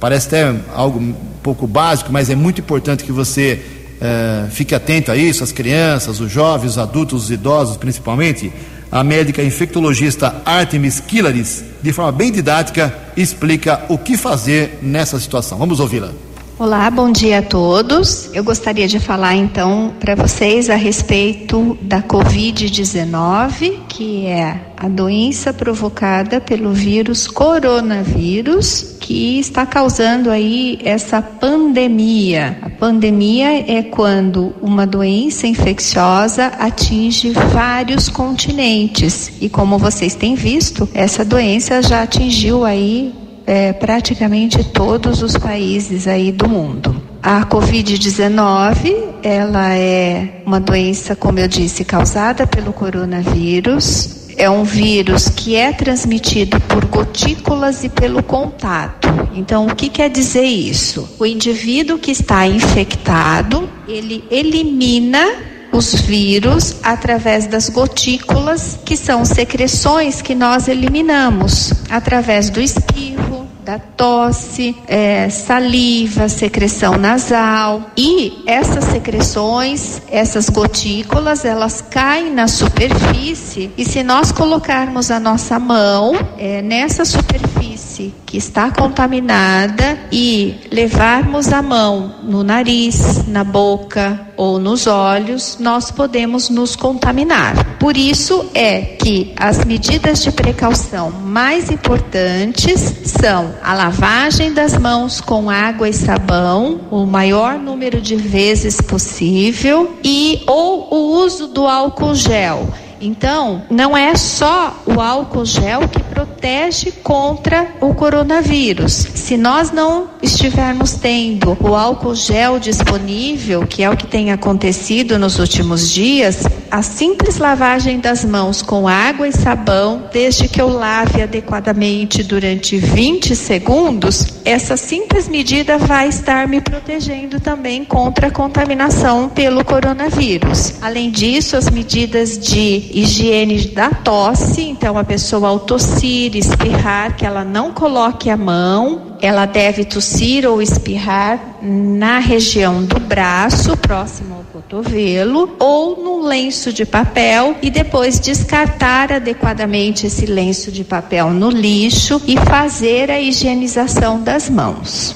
parece 0.00 0.28
até 0.28 0.54
algo 0.74 0.98
um 0.98 1.14
pouco 1.42 1.66
básico, 1.66 2.10
mas 2.10 2.30
é 2.30 2.34
muito 2.34 2.60
importante 2.60 3.04
que 3.04 3.12
você 3.12 3.60
eh, 4.00 4.46
fique 4.50 4.74
atento 4.74 5.12
a 5.12 5.16
isso, 5.16 5.44
as 5.44 5.52
crianças, 5.52 6.20
os 6.20 6.32
jovens, 6.32 6.70
os 6.70 6.78
adultos, 6.78 7.24
os 7.24 7.30
idosos 7.30 7.76
principalmente. 7.76 8.50
A 8.90 9.04
médica 9.04 9.40
infectologista 9.40 10.42
Artemis 10.44 10.98
Kilaris, 10.98 11.62
de 11.80 11.92
forma 11.92 12.10
bem 12.10 12.32
didática, 12.32 12.92
explica 13.16 13.84
o 13.88 13.96
que 13.96 14.16
fazer 14.16 14.80
nessa 14.82 15.20
situação. 15.20 15.58
Vamos 15.58 15.78
ouvi-la. 15.78 16.29
Olá, 16.60 16.90
bom 16.90 17.10
dia 17.10 17.38
a 17.38 17.42
todos. 17.42 18.28
Eu 18.34 18.44
gostaria 18.44 18.86
de 18.86 19.00
falar 19.00 19.34
então 19.34 19.94
para 19.98 20.14
vocês 20.14 20.68
a 20.68 20.74
respeito 20.74 21.78
da 21.80 22.02
Covid-19, 22.02 23.78
que 23.88 24.26
é 24.26 24.60
a 24.76 24.86
doença 24.86 25.54
provocada 25.54 26.38
pelo 26.38 26.74
vírus 26.74 27.26
coronavírus, 27.26 28.98
que 29.00 29.38
está 29.38 29.64
causando 29.64 30.30
aí 30.30 30.78
essa 30.84 31.22
pandemia. 31.22 32.58
A 32.60 32.68
pandemia 32.68 33.64
é 33.66 33.82
quando 33.82 34.54
uma 34.60 34.86
doença 34.86 35.46
infecciosa 35.46 36.48
atinge 36.58 37.30
vários 37.30 38.10
continentes. 38.10 39.32
E 39.40 39.48
como 39.48 39.78
vocês 39.78 40.14
têm 40.14 40.34
visto, 40.34 40.86
essa 40.92 41.24
doença 41.24 41.80
já 41.80 42.02
atingiu 42.02 42.66
aí 42.66 43.14
é, 43.46 43.72
praticamente 43.72 44.62
todos 44.64 45.22
os 45.22 45.36
países 45.36 46.06
aí 46.06 46.32
do 46.32 46.48
mundo. 46.48 47.00
A 47.22 47.44
Covid-19, 47.44 48.96
ela 49.22 49.74
é 49.74 50.42
uma 50.46 50.58
doença, 50.58 51.14
como 51.14 51.38
eu 51.38 51.48
disse, 51.48 51.84
causada 51.84 52.46
pelo 52.46 52.72
coronavírus. 52.72 54.20
É 54.36 54.48
um 54.48 54.64
vírus 54.64 55.28
que 55.28 55.54
é 55.54 55.70
transmitido 55.70 56.58
por 56.62 56.86
gotículas 56.86 57.84
e 57.84 57.90
pelo 57.90 58.22
contato. 58.22 59.08
Então, 59.34 59.66
o 59.66 59.74
que 59.74 59.90
quer 59.90 60.08
dizer 60.08 60.44
isso? 60.44 61.08
O 61.18 61.26
indivíduo 61.26 61.98
que 61.98 62.10
está 62.10 62.46
infectado, 62.46 63.68
ele 63.86 64.24
elimina 64.30 65.50
os 65.72 65.94
vírus 65.94 66.76
através 66.82 67.46
das 67.46 67.68
gotículas, 67.68 68.78
que 68.84 68.96
são 68.96 69.24
secreções 69.24 70.20
que 70.20 70.34
nós 70.34 70.68
eliminamos 70.68 71.72
através 71.88 72.50
do 72.50 72.60
espirro, 72.60 73.29
da 73.64 73.78
tosse, 73.78 74.76
é, 74.86 75.28
saliva, 75.28 76.28
secreção 76.28 76.96
nasal. 76.96 77.90
E 77.96 78.42
essas 78.46 78.84
secreções, 78.84 80.00
essas 80.10 80.48
gotículas, 80.48 81.44
elas 81.44 81.80
caem 81.80 82.32
na 82.32 82.48
superfície 82.48 83.70
e 83.76 83.84
se 83.84 84.02
nós 84.02 84.32
colocarmos 84.32 85.10
a 85.10 85.20
nossa 85.20 85.58
mão 85.58 86.12
é, 86.38 86.62
nessa 86.62 87.04
superfície 87.04 88.14
que 88.26 88.36
está 88.36 88.70
contaminada 88.70 89.98
e 90.12 90.54
levarmos 90.70 91.52
a 91.52 91.60
mão 91.60 92.14
no 92.22 92.44
nariz, 92.44 93.26
na 93.26 93.42
boca 93.42 94.28
ou 94.36 94.58
nos 94.58 94.86
olhos, 94.86 95.58
nós 95.58 95.90
podemos 95.90 96.48
nos 96.48 96.76
contaminar. 96.76 97.78
Por 97.78 97.96
isso 97.96 98.48
é 98.54 98.80
que 98.80 99.34
as 99.36 99.64
medidas 99.64 100.22
de 100.22 100.30
precaução 100.30 101.10
mais 101.10 101.70
importantes 101.70 102.80
são 103.04 103.52
a 103.62 103.74
lavagem 103.74 104.52
das 104.52 104.76
mãos 104.76 105.20
com 105.20 105.50
água 105.50 105.88
e 105.88 105.92
sabão, 105.92 106.80
o 106.90 107.04
maior 107.04 107.58
número 107.58 108.00
de 108.00 108.16
vezes 108.16 108.80
possível, 108.80 109.96
e 110.02 110.42
ou 110.46 110.88
o 110.92 111.22
uso 111.24 111.46
do 111.48 111.66
álcool 111.66 112.14
gel. 112.14 112.68
Então, 113.00 113.62
não 113.70 113.96
é 113.96 114.14
só 114.14 114.82
o 114.86 115.00
álcool 115.00 115.46
gel 115.46 115.88
que 115.88 116.02
protege 116.02 116.92
contra 117.02 117.68
o 117.80 117.94
coronavírus. 117.94 118.92
Se 118.92 119.36
nós 119.36 119.70
não 119.70 120.10
estivermos 120.22 120.92
tendo 120.92 121.56
o 121.60 121.74
álcool 121.74 122.14
gel 122.14 122.58
disponível, 122.58 123.66
que 123.66 123.82
é 123.82 123.88
o 123.88 123.96
que 123.96 124.06
tem 124.06 124.30
acontecido 124.30 125.18
nos 125.18 125.38
últimos 125.38 125.90
dias, 125.90 126.44
a 126.70 126.82
simples 126.82 127.38
lavagem 127.38 127.98
das 127.98 128.24
mãos 128.24 128.62
com 128.62 128.86
água 128.86 129.26
e 129.26 129.32
sabão, 129.32 130.04
desde 130.12 130.46
que 130.46 130.60
eu 130.60 130.68
lave 130.68 131.22
adequadamente 131.22 132.22
durante 132.22 132.76
20 132.76 133.34
segundos, 133.34 134.26
essa 134.44 134.76
simples 134.76 135.26
medida 135.26 135.78
vai 135.78 136.08
estar 136.08 136.46
me 136.46 136.60
protegendo 136.60 137.40
também 137.40 137.84
contra 137.84 138.28
a 138.28 138.30
contaminação 138.30 139.28
pelo 139.28 139.64
coronavírus. 139.64 140.74
Além 140.80 141.10
disso, 141.10 141.56
as 141.56 141.68
medidas 141.70 142.38
de 142.38 142.89
higiene 142.92 143.68
da 143.68 143.90
tosse, 143.90 144.62
então 144.62 144.98
a 144.98 145.04
pessoa 145.04 145.48
ao 145.48 145.60
tossir, 145.60 146.36
espirrar, 146.36 147.16
que 147.16 147.24
ela 147.24 147.44
não 147.44 147.72
coloque 147.72 148.28
a 148.28 148.36
mão, 148.36 149.16
ela 149.20 149.46
deve 149.46 149.84
tossir 149.84 150.46
ou 150.46 150.60
espirrar 150.60 151.58
na 151.62 152.18
região 152.18 152.84
do 152.84 152.98
braço, 152.98 153.76
próximo 153.76 154.36
ao 154.36 154.44
cotovelo, 154.44 155.56
ou 155.58 156.02
no 156.02 156.26
lenço 156.26 156.72
de 156.72 156.84
papel 156.84 157.56
e 157.62 157.70
depois 157.70 158.18
descartar 158.18 159.12
adequadamente 159.12 160.06
esse 160.06 160.26
lenço 160.26 160.72
de 160.72 160.84
papel 160.84 161.30
no 161.30 161.50
lixo 161.50 162.20
e 162.26 162.36
fazer 162.36 163.10
a 163.10 163.20
higienização 163.20 164.22
das 164.22 164.48
mãos. 164.48 165.14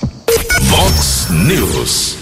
Vox 0.62 1.28
News. 1.30 2.16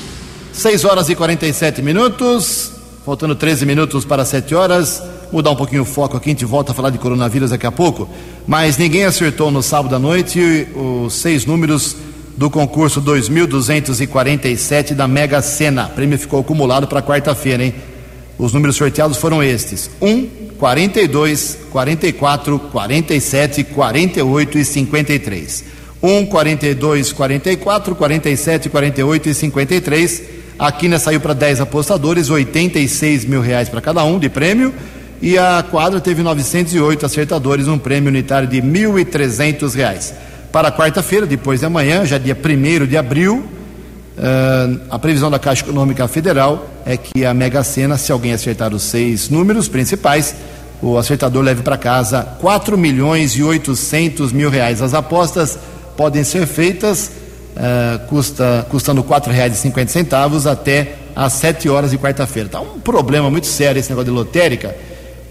6 0.52 0.84
horas 0.84 1.08
e 1.08 1.14
47 1.14 1.82
minutos, 1.82 2.70
faltando 3.04 3.34
13 3.34 3.66
minutos 3.66 4.04
para 4.04 4.24
7 4.24 4.54
horas 4.54 5.02
mudar 5.32 5.50
um 5.50 5.56
pouquinho 5.56 5.82
o 5.82 5.86
foco 5.86 6.16
aqui, 6.16 6.28
a 6.28 6.32
gente 6.32 6.44
volta 6.44 6.72
a 6.72 6.74
falar 6.74 6.90
de 6.90 6.98
coronavírus 6.98 7.50
daqui 7.50 7.66
a 7.66 7.72
pouco, 7.72 8.06
mas 8.46 8.76
ninguém 8.76 9.04
acertou 9.04 9.50
no 9.50 9.62
sábado 9.62 9.96
à 9.96 9.98
noite 9.98 10.68
os 10.74 11.14
seis 11.14 11.46
números 11.46 11.96
do 12.36 12.50
concurso 12.50 13.00
2247 13.00 14.94
da 14.94 15.08
Mega 15.08 15.40
Sena. 15.40 15.86
O 15.86 15.90
prêmio 15.90 16.18
ficou 16.18 16.40
acumulado 16.40 16.86
para 16.86 17.00
quarta-feira, 17.00 17.64
hein? 17.64 17.74
Os 18.38 18.52
números 18.52 18.76
sorteados 18.76 19.16
foram 19.16 19.42
estes: 19.42 19.90
1, 20.00 20.26
42, 20.58 21.58
44, 21.70 22.58
47, 22.58 23.64
48 23.64 24.58
e 24.58 24.64
53. 24.64 25.64
1, 26.02 26.26
42, 26.26 27.12
44, 27.12 27.94
47, 27.94 28.68
48 28.68 29.28
e 29.28 29.34
53. 29.34 30.22
A 30.58 30.70
Quina 30.70 30.98
saiu 30.98 31.20
para 31.20 31.32
10 31.32 31.60
apostadores, 31.62 32.28
86 32.28 33.24
mil 33.24 33.40
reais 33.40 33.68
para 33.68 33.80
cada 33.80 34.04
um 34.04 34.18
de 34.18 34.28
prêmio 34.28 34.74
e 35.22 35.38
a 35.38 35.64
quadra 35.70 36.00
teve 36.00 36.20
908 36.20 37.06
acertadores, 37.06 37.68
um 37.68 37.78
prêmio 37.78 38.08
unitário 38.08 38.48
de 38.48 38.58
R$ 38.58 38.66
1.300. 38.66 40.12
Para 40.50 40.72
quarta-feira, 40.72 41.24
depois 41.24 41.60
de 41.60 41.66
amanhã, 41.66 42.04
já 42.04 42.18
dia 42.18 42.36
1 42.36 42.86
de 42.88 42.96
abril, 42.96 43.36
uh, 44.18 44.80
a 44.90 44.98
previsão 44.98 45.30
da 45.30 45.38
Caixa 45.38 45.62
Econômica 45.62 46.08
Federal 46.08 46.68
é 46.84 46.96
que 46.96 47.24
a 47.24 47.32
Mega 47.32 47.62
Sena, 47.62 47.96
se 47.96 48.10
alguém 48.10 48.32
acertar 48.32 48.74
os 48.74 48.82
seis 48.82 49.28
números 49.28 49.68
principais, 49.68 50.34
o 50.82 50.98
acertador 50.98 51.44
leve 51.44 51.62
para 51.62 51.78
casa 51.78 52.22
4 52.40 52.76
milhões 52.76 53.30
e 53.36 53.44
800 53.44 54.32
mil 54.32 54.50
reais. 54.50 54.82
As 54.82 54.92
apostas 54.92 55.56
podem 55.96 56.24
ser 56.24 56.48
feitas 56.48 57.12
uh, 57.56 58.04
custa, 58.08 58.66
custando 58.68 59.02
R$ 59.02 59.06
4,50 59.06 60.50
até 60.50 60.96
às 61.14 61.34
7 61.34 61.68
horas 61.68 61.92
de 61.92 61.98
quarta-feira. 61.98 62.48
Está 62.48 62.60
um 62.60 62.80
problema 62.80 63.30
muito 63.30 63.46
sério 63.46 63.78
esse 63.78 63.88
negócio 63.88 64.10
de 64.10 64.16
lotérica 64.16 64.74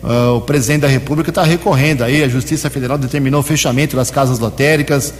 Uh, 0.03 0.38
o 0.38 0.41
presidente 0.41 0.81
da 0.81 0.88
República 0.88 1.29
está 1.29 1.43
recorrendo 1.43 2.03
aí, 2.03 2.24
a 2.24 2.27
Justiça 2.27 2.70
Federal 2.70 2.98
determinou 2.98 3.41
o 3.41 3.43
fechamento 3.43 3.96
das 3.96 4.10
casas 4.10 4.39
lotéricas 4.39 5.13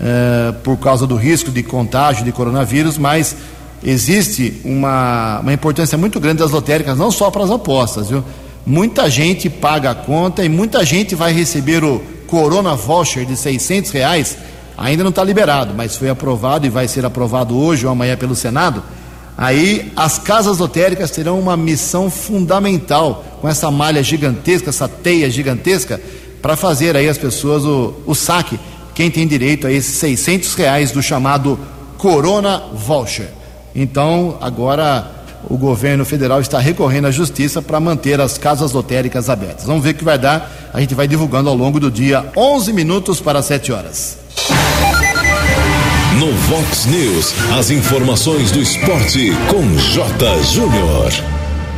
uh, 0.00 0.52
por 0.62 0.76
causa 0.76 1.06
do 1.06 1.16
risco 1.16 1.50
de 1.50 1.62
contágio 1.62 2.24
de 2.24 2.32
coronavírus, 2.32 2.98
mas 2.98 3.36
existe 3.82 4.60
uma, 4.64 5.40
uma 5.40 5.52
importância 5.52 5.96
muito 5.96 6.20
grande 6.20 6.38
das 6.38 6.50
lotéricas, 6.50 6.98
não 6.98 7.10
só 7.10 7.30
para 7.30 7.44
as 7.44 7.50
apostas, 7.50 8.10
viu? 8.10 8.22
Muita 8.66 9.08
gente 9.08 9.48
paga 9.48 9.92
a 9.92 9.94
conta 9.94 10.44
e 10.44 10.48
muita 10.48 10.84
gente 10.84 11.14
vai 11.14 11.32
receber 11.32 11.82
o 11.82 12.02
Corona 12.26 12.74
Voucher 12.74 13.24
de 13.24 13.34
600 13.34 13.90
reais 13.92 14.36
ainda 14.78 15.02
não 15.02 15.10
está 15.10 15.24
liberado, 15.24 15.74
mas 15.74 15.96
foi 15.96 16.08
aprovado 16.08 16.64
e 16.64 16.70
vai 16.70 16.86
ser 16.86 17.04
aprovado 17.04 17.58
hoje 17.58 17.84
ou 17.84 17.90
amanhã 17.90 18.16
pelo 18.16 18.36
Senado. 18.36 18.82
Aí 19.38 19.92
as 19.94 20.18
casas 20.18 20.58
lotéricas 20.58 21.12
terão 21.12 21.38
uma 21.38 21.56
missão 21.56 22.10
fundamental 22.10 23.24
com 23.40 23.48
essa 23.48 23.70
malha 23.70 24.02
gigantesca, 24.02 24.70
essa 24.70 24.88
teia 24.88 25.30
gigantesca, 25.30 26.00
para 26.42 26.56
fazer 26.56 26.96
aí 26.96 27.08
as 27.08 27.16
pessoas 27.16 27.64
o, 27.64 27.94
o 28.04 28.16
saque, 28.16 28.58
quem 28.96 29.08
tem 29.12 29.28
direito 29.28 29.68
a 29.68 29.70
esses 29.70 29.94
600 29.94 30.54
reais 30.54 30.90
do 30.90 31.00
chamado 31.00 31.56
Corona 31.96 32.64
Voucher. 32.74 33.28
Então, 33.76 34.36
agora 34.40 35.08
o 35.48 35.56
governo 35.56 36.04
federal 36.04 36.40
está 36.40 36.58
recorrendo 36.58 37.06
à 37.06 37.12
justiça 37.12 37.62
para 37.62 37.78
manter 37.78 38.20
as 38.20 38.38
casas 38.38 38.72
lotéricas 38.72 39.30
abertas. 39.30 39.66
Vamos 39.66 39.84
ver 39.84 39.90
o 39.90 39.94
que 39.94 40.04
vai 40.04 40.18
dar. 40.18 40.70
A 40.74 40.80
gente 40.80 40.96
vai 40.96 41.06
divulgando 41.06 41.48
ao 41.48 41.54
longo 41.54 41.78
do 41.78 41.92
dia, 41.92 42.26
11 42.36 42.72
minutos 42.72 43.20
para 43.20 43.40
7 43.40 43.70
horas. 43.70 44.18
No 46.18 46.32
Vox 46.32 46.86
News, 46.86 47.32
as 47.56 47.70
informações 47.70 48.50
do 48.50 48.60
esporte 48.60 49.30
com 49.46 49.62
J. 49.76 50.42
Júnior. 50.42 51.12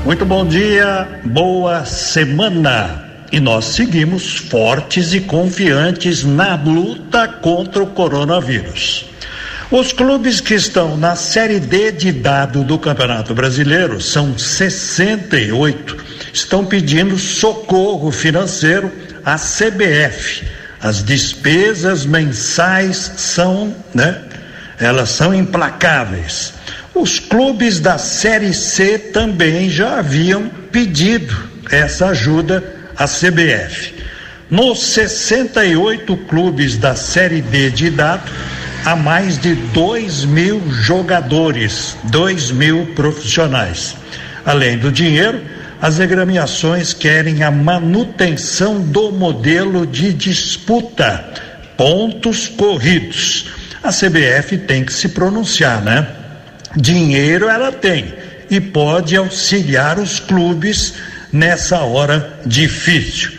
Muito 0.02 0.25
bom 0.25 0.47
dia, 0.47 1.06
boa 1.26 1.85
semana. 1.85 3.04
E 3.30 3.38
nós 3.38 3.66
seguimos 3.66 4.37
fortes 4.38 5.12
e 5.12 5.20
confiantes 5.20 6.25
na 6.25 6.54
luta 6.54 7.28
contra 7.28 7.82
o 7.82 7.88
coronavírus. 7.88 9.04
Os 9.70 9.92
clubes 9.92 10.40
que 10.40 10.54
estão 10.54 10.97
na 10.97 11.16
Série 11.16 11.61
D 11.61 11.92
de 11.92 12.11
dado 12.11 12.64
do 12.64 12.78
Campeonato 12.78 13.35
Brasileiro 13.35 14.00
são 14.00 14.38
68. 14.38 16.02
Estão 16.32 16.64
pedindo 16.64 17.18
socorro 17.18 18.11
financeiro 18.11 18.90
à 19.23 19.37
CBF. 19.37 20.47
As 20.80 21.04
despesas 21.04 22.06
mensais 22.06 23.12
são, 23.18 23.76
né? 23.94 24.29
Elas 24.80 25.10
são 25.10 25.34
implacáveis. 25.34 26.54
Os 26.94 27.18
clubes 27.18 27.78
da 27.78 27.99
Série 27.99 28.54
C 28.54 28.99
também 28.99 29.68
já 29.68 29.99
haviam 29.99 30.49
pedido 30.72 31.37
essa 31.70 32.06
ajuda 32.08 32.64
à 32.96 33.06
CBF. 33.06 33.94
Nos 34.50 34.82
68 34.82 36.16
clubes 36.16 36.76
da 36.76 36.96
Série 36.96 37.42
D 37.42 37.70
de 37.70 37.90
dado, 37.90 38.28
a 38.84 38.96
mais 38.96 39.38
de 39.38 39.54
2 39.54 40.25
mil 40.25 40.62
jogadores, 40.70 41.96
2 42.04 42.50
mil 42.50 42.87
profissionais. 42.96 43.94
Além 44.44 44.78
do 44.78 44.90
dinheiro, 44.90 45.40
as 45.80 46.00
agremiações 46.00 46.92
querem 46.92 47.42
a 47.42 47.50
manutenção 47.50 48.80
do 48.80 49.12
modelo 49.12 49.87
de 49.87 50.12
disputa, 50.12 51.25
pontos 51.76 52.49
corridos. 52.49 53.60
A 53.82 53.90
CBF 53.90 54.58
tem 54.58 54.84
que 54.84 54.92
se 54.92 55.08
pronunciar, 55.08 55.82
né? 55.82 56.06
Dinheiro 56.76 57.49
ela 57.49 57.72
tem 57.72 58.14
e 58.50 58.60
pode 58.60 59.16
auxiliar 59.16 59.99
os 59.99 60.20
clubes 60.20 60.94
nessa 61.32 61.78
hora 61.78 62.40
difícil. 62.44 63.32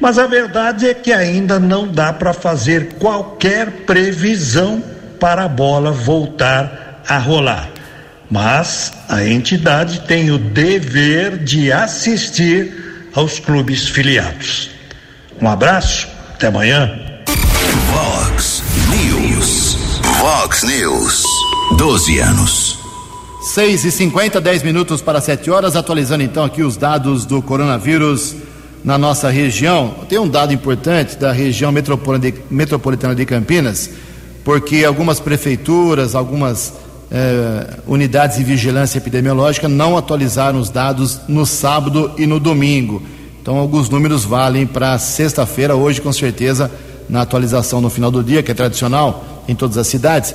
Mas 0.00 0.18
a 0.18 0.26
verdade 0.26 0.88
é 0.88 0.94
que 0.94 1.12
ainda 1.12 1.60
não 1.60 1.86
dá 1.86 2.12
para 2.12 2.32
fazer 2.32 2.94
qualquer 2.94 3.70
previsão 3.86 4.82
para 5.20 5.44
a 5.44 5.48
bola 5.48 5.92
voltar 5.92 7.02
a 7.08 7.18
rolar. 7.18 7.68
Mas 8.30 8.92
a 9.08 9.24
entidade 9.24 10.00
tem 10.00 10.30
o 10.30 10.38
dever 10.38 11.38
de 11.38 11.70
assistir 11.70 13.10
aos 13.14 13.38
clubes 13.38 13.88
filiados. 13.88 14.70
Um 15.40 15.48
abraço, 15.48 16.08
até 16.34 16.48
amanhã. 16.48 17.03
Vox 20.24 20.62
News. 20.62 21.22
12 21.76 22.18
anos. 22.18 22.78
6 23.42 23.84
e 23.84 23.90
50 23.90 24.40
10 24.40 24.62
minutos 24.62 25.02
para 25.02 25.20
7 25.20 25.50
horas, 25.50 25.76
atualizando 25.76 26.22
então 26.22 26.42
aqui 26.42 26.62
os 26.62 26.78
dados 26.78 27.26
do 27.26 27.42
coronavírus 27.42 28.34
na 28.82 28.96
nossa 28.96 29.28
região. 29.28 29.96
Tem 30.08 30.18
um 30.18 30.26
dado 30.26 30.54
importante 30.54 31.18
da 31.18 31.30
região 31.30 31.70
metropolitana 31.70 33.14
de 33.14 33.26
Campinas, 33.26 33.90
porque 34.42 34.82
algumas 34.82 35.20
prefeituras, 35.20 36.14
algumas 36.14 36.72
eh, 37.10 37.80
unidades 37.86 38.38
de 38.38 38.44
vigilância 38.44 38.96
epidemiológica 38.96 39.68
não 39.68 39.94
atualizaram 39.94 40.58
os 40.58 40.70
dados 40.70 41.20
no 41.28 41.44
sábado 41.44 42.12
e 42.16 42.26
no 42.26 42.40
domingo. 42.40 43.02
Então, 43.42 43.58
alguns 43.58 43.90
números 43.90 44.24
valem 44.24 44.66
para 44.66 44.98
sexta-feira, 44.98 45.76
hoje, 45.76 46.00
com 46.00 46.14
certeza, 46.14 46.70
na 47.10 47.20
atualização 47.20 47.82
no 47.82 47.90
final 47.90 48.10
do 48.10 48.24
dia, 48.24 48.42
que 48.42 48.50
é 48.50 48.54
tradicional 48.54 49.33
em 49.48 49.54
todas 49.54 49.78
as 49.78 49.86
cidades, 49.86 50.34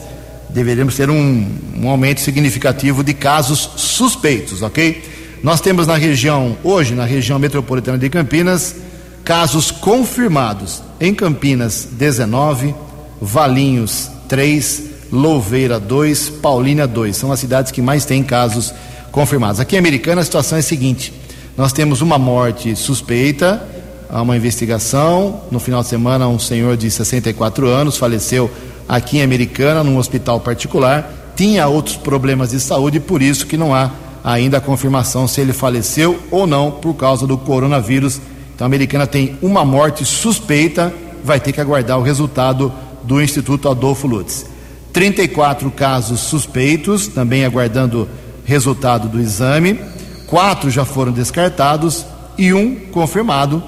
deveríamos 0.49 0.95
ter 0.95 1.09
um, 1.09 1.47
um 1.77 1.89
aumento 1.89 2.21
significativo 2.21 3.03
de 3.03 3.13
casos 3.13 3.69
suspeitos, 3.75 4.61
ok? 4.61 5.03
Nós 5.43 5.61
temos 5.61 5.87
na 5.87 5.95
região, 5.95 6.57
hoje, 6.63 6.93
na 6.93 7.05
região 7.05 7.39
metropolitana 7.39 7.97
de 7.97 8.09
Campinas, 8.09 8.75
casos 9.23 9.71
confirmados. 9.71 10.81
Em 10.99 11.13
Campinas, 11.13 11.87
19, 11.91 12.75
Valinhos, 13.21 14.09
3, 14.27 14.83
Louveira, 15.11 15.79
2, 15.79 16.29
Paulínia, 16.29 16.85
2. 16.85 17.15
São 17.15 17.31
as 17.31 17.39
cidades 17.39 17.71
que 17.71 17.81
mais 17.81 18.05
têm 18.05 18.21
casos 18.21 18.73
confirmados. 19.11 19.59
Aqui 19.59 19.75
em 19.75 19.79
Americana, 19.79 20.21
a 20.21 20.25
situação 20.25 20.57
é 20.57 20.59
a 20.59 20.63
seguinte: 20.63 21.13
nós 21.57 21.71
temos 21.71 22.01
uma 22.01 22.17
morte 22.17 22.75
suspeita, 22.75 23.65
há 24.09 24.21
uma 24.21 24.35
investigação. 24.35 25.41
No 25.49 25.59
final 25.59 25.81
de 25.81 25.87
semana, 25.87 26.27
um 26.27 26.39
senhor 26.39 26.75
de 26.75 26.91
64 26.91 27.67
anos 27.67 27.97
faleceu 27.97 28.51
aqui 28.89 29.19
em 29.19 29.21
Americana, 29.21 29.83
num 29.83 29.97
hospital 29.97 30.39
particular. 30.39 31.13
Tinha 31.35 31.67
outros 31.67 31.95
problemas 31.95 32.49
de 32.49 32.59
saúde, 32.59 32.99
por 32.99 33.21
isso 33.21 33.45
que 33.45 33.55
não 33.55 33.73
há 33.73 33.91
ainda 34.23 34.57
a 34.57 34.61
confirmação 34.61 35.27
se 35.27 35.39
ele 35.39 35.53
faleceu 35.53 36.19
ou 36.31 36.47
não 36.47 36.71
por 36.71 36.95
causa 36.95 37.27
do 37.27 37.37
coronavírus. 37.37 38.19
Então 38.55 38.65
a 38.65 38.67
americana 38.67 39.05
tem 39.05 39.37
uma 39.41 39.63
morte 39.63 40.03
suspeita, 40.03 40.93
vai 41.23 41.39
ter 41.39 41.53
que 41.53 41.61
aguardar 41.61 41.99
o 41.99 42.03
resultado 42.03 42.73
do 43.03 43.21
Instituto 43.21 43.69
Adolfo 43.69 44.07
Lutz. 44.07 44.45
34 44.91 45.69
casos 45.71 46.19
suspeitos, 46.21 47.07
também 47.07 47.45
aguardando 47.45 48.09
resultado 48.43 49.07
do 49.07 49.19
exame. 49.19 49.79
Quatro 50.27 50.69
já 50.69 50.83
foram 50.83 51.11
descartados 51.11 52.05
e 52.37 52.53
um 52.53 52.75
confirmado 52.91 53.63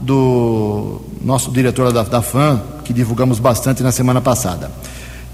do 0.00 1.00
nosso 1.22 1.50
diretor 1.50 1.92
da, 1.92 2.02
da 2.02 2.22
FAM, 2.22 2.60
que 2.84 2.92
divulgamos 2.92 3.38
bastante 3.38 3.82
na 3.82 3.92
semana 3.92 4.20
passada. 4.20 4.70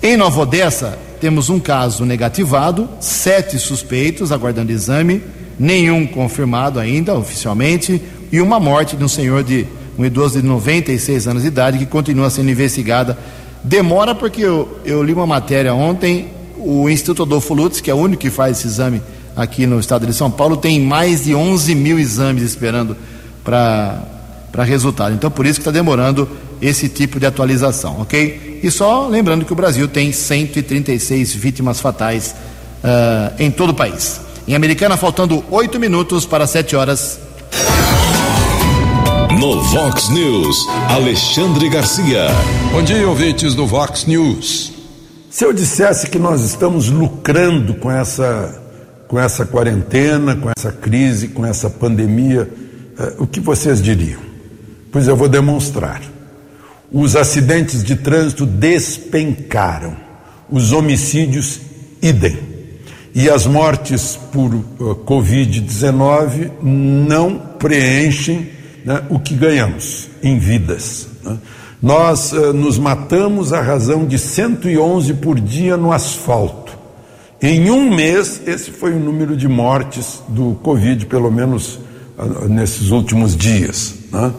Em 0.03 0.17
Nova 0.17 0.41
Odessa, 0.41 0.99
temos 1.21 1.51
um 1.51 1.61
caso 1.61 2.05
negativado, 2.05 2.89
sete 3.01 3.59
suspeitos 3.59 4.33
aguardando 4.33 4.73
exame, 4.73 5.23
nenhum 5.59 6.07
confirmado 6.07 6.81
ainda 6.81 7.15
oficialmente, 7.15 8.01
e 8.33 8.41
uma 8.41 8.59
morte 8.59 8.97
de 8.97 9.05
um 9.05 9.09
senhor 9.09 9.45
de 9.45 9.67
um 9.99 10.05
idoso 10.05 10.41
de 10.41 10.47
96 10.47 11.29
anos 11.29 11.43
de 11.43 11.49
idade 11.49 11.79
que 11.79 11.85
continua 11.85 12.31
sendo 12.31 12.51
investigada. 12.51 13.19
Demora 13.63 14.15
porque 14.15 14.41
eu, 14.41 14.81
eu 14.85 15.03
li 15.03 15.13
uma 15.13 15.27
matéria 15.27 15.75
ontem, 15.75 16.29
o 16.57 16.89
Instituto 16.89 17.25
Adolfo 17.25 17.53
Lutz, 17.53 17.81
que 17.81 17.91
é 17.91 17.95
o 17.95 17.99
único 17.99 18.23
que 18.23 18.31
faz 18.31 18.59
esse 18.59 18.69
exame 18.69 19.03
aqui 19.37 19.67
no 19.67 19.79
estado 19.79 20.07
de 20.07 20.15
São 20.15 20.31
Paulo, 20.31 20.57
tem 20.57 20.81
mais 20.81 21.25
de 21.25 21.35
11 21.35 21.75
mil 21.75 21.99
exames 21.99 22.43
esperando 22.43 22.97
para 23.45 24.03
resultado. 24.59 25.15
Então, 25.15 25.31
por 25.31 25.47
isso 25.47 25.61
que 25.61 25.63
está 25.63 25.71
demorando 25.71 26.29
esse 26.61 26.89
tipo 26.89 27.19
de 27.19 27.27
atualização, 27.27 28.01
ok? 28.01 28.61
E 28.63 28.71
só 28.71 29.07
lembrando 29.09 29.45
que 29.45 29.53
o 29.53 29.57
Brasil 29.57 29.89
tem 29.89 30.13
136 30.13 31.35
vítimas 31.35 31.81
fatais 31.81 32.35
uh, 32.85 33.35
em 33.39 33.51
todo 33.51 33.71
o 33.71 33.75
país. 33.75 34.21
Em 34.47 34.55
Americana, 34.55 34.97
faltando 34.97 35.45
oito 35.51 35.79
minutos 35.79 36.27
para 36.27 36.47
sete 36.47 36.77
horas. 36.77 37.19
No 39.39 39.63
Vox 39.63 40.09
News, 40.11 40.67
Alexandre 40.89 41.69
Garcia. 41.69 42.27
Bom 42.73 42.83
dia, 42.83 43.09
ouvintes 43.09 43.55
do 43.55 43.67
Vox 43.67 44.05
News. 44.05 44.73
Se 45.31 45.45
eu 45.45 45.53
dissesse 45.53 46.09
que 46.09 46.19
nós 46.19 46.43
estamos 46.43 46.89
lucrando 46.91 47.75
com 47.75 47.91
essa, 47.91 48.61
com 49.07 49.19
essa 49.19 49.47
quarentena, 49.47 50.35
com 50.35 50.51
essa 50.55 50.73
crise, 50.73 51.29
com 51.29 51.47
essa 51.47 51.71
pandemia, 51.71 52.51
uh, 52.99 53.23
o 53.23 53.27
que 53.27 53.41
vocês 53.41 53.81
diriam? 53.81 54.30
Pois 54.91 55.07
eu 55.07 55.17
vou 55.17 55.29
demonstrar 55.29 56.01
os 56.93 57.15
acidentes 57.15 57.85
de 57.85 57.95
trânsito 57.95 58.45
despencaram, 58.45 59.97
os 60.51 60.73
homicídios 60.73 61.61
idem. 62.03 62.37
E 63.15 63.29
as 63.29 63.47
mortes 63.47 64.19
por 64.33 64.55
uh, 64.55 64.65
Covid-19 65.05 66.51
não 66.63 67.37
preenchem 67.59 68.49
né, 68.85 69.03
o 69.09 69.19
que 69.19 69.35
ganhamos 69.35 70.09
em 70.23 70.39
vidas. 70.39 71.09
Né? 71.25 71.39
Nós 71.81 72.33
uh, 72.33 72.53
nos 72.53 72.79
matamos 72.79 73.53
à 73.53 73.61
razão 73.61 74.07
de 74.07 74.19
111 74.19 75.15
por 75.15 75.41
dia 75.41 75.77
no 75.77 75.93
asfalto. 75.93 76.79
Em 77.43 77.71
um 77.71 77.95
mês, 77.95 78.43
esse 78.47 78.71
foi 78.71 78.93
o 78.93 79.01
número 79.01 79.37
de 79.37 79.49
mortes 79.49 80.23
do 80.29 80.55
Covid, 80.63 81.07
pelo 81.07 81.31
menos 81.31 81.79
uh, 82.19 82.49
nesses 82.49 82.91
últimos 82.91 83.37
dias. 83.37 83.95
Né? 84.13 84.33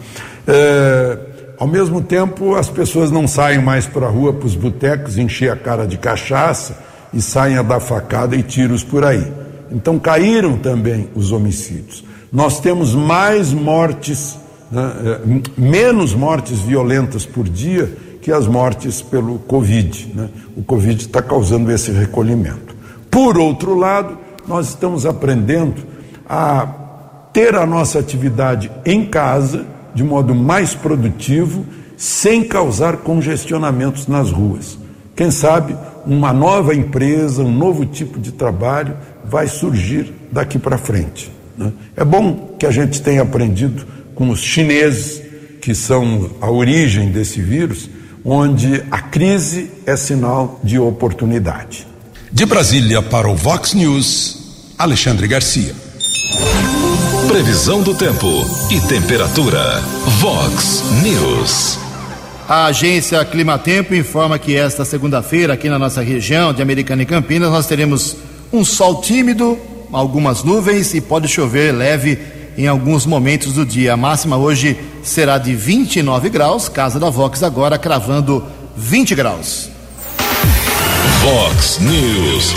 Uh, 0.46 1.32
ao 1.58 1.66
mesmo 1.66 2.00
tempo, 2.00 2.56
as 2.56 2.68
pessoas 2.68 3.10
não 3.10 3.28
saem 3.28 3.60
mais 3.60 3.86
para 3.86 4.06
a 4.06 4.10
rua, 4.10 4.32
para 4.32 4.46
os 4.46 4.56
botecos, 4.56 5.16
encher 5.16 5.50
a 5.50 5.56
cara 5.56 5.86
de 5.86 5.96
cachaça 5.96 6.76
e 7.14 7.22
saem 7.22 7.56
a 7.56 7.62
dar 7.62 7.78
facada 7.78 8.34
e 8.34 8.42
tiros 8.42 8.82
por 8.82 9.04
aí. 9.04 9.32
Então 9.70 9.98
caíram 9.98 10.58
também 10.58 11.08
os 11.14 11.30
homicídios. 11.30 12.04
Nós 12.32 12.60
temos 12.60 12.94
mais 12.94 13.52
mortes, 13.52 14.36
né, 14.70 14.92
eh, 15.04 15.20
menos 15.56 16.14
mortes 16.14 16.60
violentas 16.60 17.24
por 17.24 17.48
dia 17.48 17.94
que 18.20 18.32
as 18.32 18.46
mortes 18.46 19.02
pelo 19.02 19.38
Covid. 19.40 20.12
Né? 20.14 20.28
O 20.56 20.62
Covid 20.62 21.00
está 21.00 21.20
causando 21.20 21.70
esse 21.70 21.90
recolhimento. 21.90 22.74
Por 23.10 23.36
outro 23.38 23.76
lado, 23.76 24.18
nós 24.48 24.68
estamos 24.70 25.04
aprendendo 25.04 25.82
a 26.28 26.66
ter 27.32 27.54
a 27.54 27.66
nossa 27.66 27.98
atividade 27.98 28.70
em 28.84 29.04
casa 29.04 29.66
de 29.94 30.02
modo 30.02 30.34
mais 30.34 30.74
produtivo, 30.74 31.64
sem 31.96 32.44
causar 32.44 32.98
congestionamentos 32.98 34.06
nas 34.06 34.30
ruas. 34.30 34.78
Quem 35.14 35.30
sabe 35.30 35.76
uma 36.06 36.32
nova 36.32 36.74
empresa, 36.74 37.42
um 37.42 37.52
novo 37.52 37.86
tipo 37.86 38.18
de 38.18 38.32
trabalho 38.32 38.96
vai 39.24 39.46
surgir 39.46 40.12
daqui 40.30 40.58
para 40.58 40.78
frente. 40.78 41.30
Né? 41.56 41.72
É 41.96 42.04
bom 42.04 42.56
que 42.58 42.66
a 42.66 42.70
gente 42.70 43.00
tenha 43.02 43.22
aprendido 43.22 43.86
com 44.14 44.30
os 44.30 44.40
chineses, 44.40 45.22
que 45.60 45.74
são 45.74 46.30
a 46.40 46.50
origem 46.50 47.10
desse 47.10 47.40
vírus, 47.40 47.88
onde 48.24 48.82
a 48.90 49.00
crise 49.00 49.70
é 49.86 49.96
sinal 49.96 50.60
de 50.62 50.78
oportunidade. 50.78 51.86
De 52.30 52.46
Brasília 52.46 53.02
para 53.02 53.28
o 53.28 53.36
Vox 53.36 53.74
News, 53.74 54.74
Alexandre 54.78 55.26
Garcia. 55.26 55.74
Previsão 57.32 57.82
do 57.82 57.94
tempo 57.94 58.26
e 58.70 58.78
temperatura. 58.78 59.80
Vox 60.20 60.84
News. 61.02 61.78
A 62.46 62.66
agência 62.66 63.24
Climatempo 63.24 63.94
informa 63.94 64.38
que 64.38 64.54
esta 64.54 64.84
segunda-feira, 64.84 65.54
aqui 65.54 65.66
na 65.66 65.78
nossa 65.78 66.02
região 66.02 66.52
de 66.52 66.60
Americana 66.60 67.02
e 67.02 67.06
Campinas, 67.06 67.50
nós 67.50 67.66
teremos 67.66 68.18
um 68.52 68.62
sol 68.62 69.00
tímido, 69.00 69.58
algumas 69.90 70.44
nuvens 70.44 70.92
e 70.92 71.00
pode 71.00 71.26
chover 71.26 71.72
leve 71.72 72.18
em 72.58 72.66
alguns 72.66 73.06
momentos 73.06 73.54
do 73.54 73.64
dia. 73.64 73.94
A 73.94 73.96
máxima 73.96 74.36
hoje 74.36 74.78
será 75.02 75.38
de 75.38 75.54
29 75.54 76.28
graus, 76.28 76.68
casa 76.68 77.00
da 77.00 77.08
Vox 77.08 77.42
agora 77.42 77.78
cravando 77.78 78.44
20 78.76 79.14
graus. 79.14 79.70
Vox 81.22 81.78
News. 81.80 82.54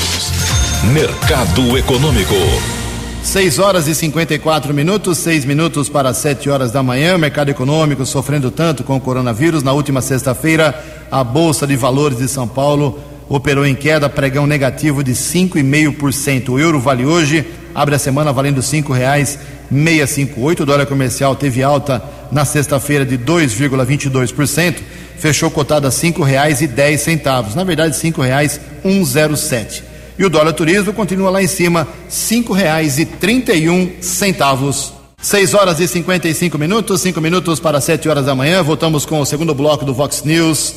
Mercado 0.92 1.78
Econômico. 1.78 2.75
6 3.26 3.58
horas 3.60 3.88
e 3.88 3.96
54 3.96 4.72
minutos, 4.72 5.18
6 5.18 5.46
minutos 5.46 5.90
para 5.90 6.14
7 6.14 6.48
horas 6.48 6.72
da 6.72 6.84
manhã. 6.84 7.18
Mercado 7.18 7.50
econômico 7.50 8.06
sofrendo 8.06 8.52
tanto 8.52 8.84
com 8.84 8.96
o 8.96 9.02
coronavírus. 9.02 9.64
Na 9.64 9.74
última 9.74 10.00
sexta-feira, 10.00 10.80
a 11.12 11.24
Bolsa 11.24 11.66
de 11.66 11.76
Valores 11.76 12.20
de 12.20 12.28
São 12.28 12.48
Paulo 12.48 13.00
operou 13.28 13.66
em 13.66 13.74
queda, 13.74 14.08
pregão 14.08 14.46
negativo 14.46 15.04
de 15.04 15.14
5,5%. 15.14 16.50
O 16.50 16.60
euro 16.60 16.80
vale 16.80 17.04
hoje, 17.04 17.44
abre 17.74 17.96
a 17.96 18.00
semana 18.00 18.32
valendo 18.32 18.58
R$ 18.58 18.68
5,658. 18.68 20.60
O 20.62 20.66
dólar 20.66 20.86
comercial 20.86 21.36
teve 21.36 21.64
alta 21.64 22.04
na 22.32 22.46
sexta-feira 22.46 23.04
de 23.04 23.18
2,22%, 23.18 24.76
fechou 25.18 25.50
cotado 25.50 25.88
a 25.88 25.90
R$ 25.90 25.96
5,10. 25.96 27.56
Na 27.56 27.64
verdade, 27.64 27.96
R$ 27.96 28.00
5,107. 28.00 29.95
E 30.18 30.24
o 30.24 30.30
dólar 30.30 30.54
turismo 30.54 30.94
continua 30.94 31.30
lá 31.30 31.44
em 31.44 31.48
cima, 31.48 31.86
cinco 32.08 32.54
reais 32.54 32.98
e 32.98 33.06
trinta 33.06 33.54
e 33.54 33.70
um 33.70 33.92
centavos. 34.02 34.94
6 35.22 35.54
horas 35.56 35.80
e 35.80 35.88
55 35.88 36.58
minutos, 36.58 37.02
5 37.02 37.20
minutos 37.20 37.60
para 37.60 37.82
7 37.82 38.08
horas 38.08 38.26
da 38.26 38.36
manhã. 38.36 38.62
Voltamos 38.62 39.06
com 39.06 39.20
o 39.20 39.26
segundo 39.26 39.54
bloco 39.56 39.84
do 39.84 39.94
Vox 39.94 40.24
News 40.24 40.76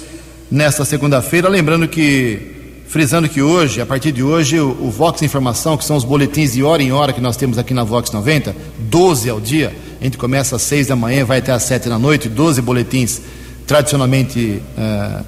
nesta 0.51 0.85
segunda-feira. 0.85 1.49
Lembrando 1.49 1.87
que, 1.87 2.81
frisando 2.89 3.29
que 3.29 3.43
hoje, 3.43 3.81
a 3.81 3.87
partir 3.87 4.11
de 4.11 4.23
hoje, 4.23 4.59
o, 4.59 4.71
o, 4.71 4.91
Vox 4.91 5.21
Informação, 5.23 5.77
que 5.77 5.85
são 5.85 5.97
os 5.97 6.03
boletins 6.03 6.55
de 6.55 6.63
hora 6.63 6.83
em 6.83 6.91
hora 6.93 7.13
que 7.13 7.21
nós 7.21 7.37
temos 7.37 7.59
aqui 7.59 7.75
na 7.75 7.85
Vox 7.85 8.11
90, 8.11 8.57
12 8.79 9.29
ao 9.29 9.39
dia. 9.39 9.73
A 10.01 10.05
gente 10.05 10.17
começa 10.17 10.57
às 10.57 10.63
6 10.63 10.87
da 10.87 10.97
manhã, 10.97 11.25
vai 11.25 11.39
até 11.39 11.53
às 11.53 11.65
7 11.65 11.89
da 11.89 11.99
noite, 11.99 12.29
12 12.29 12.63
boletins 12.63 13.21
tradicionalmente 13.67 14.63
eh, 14.79 15.21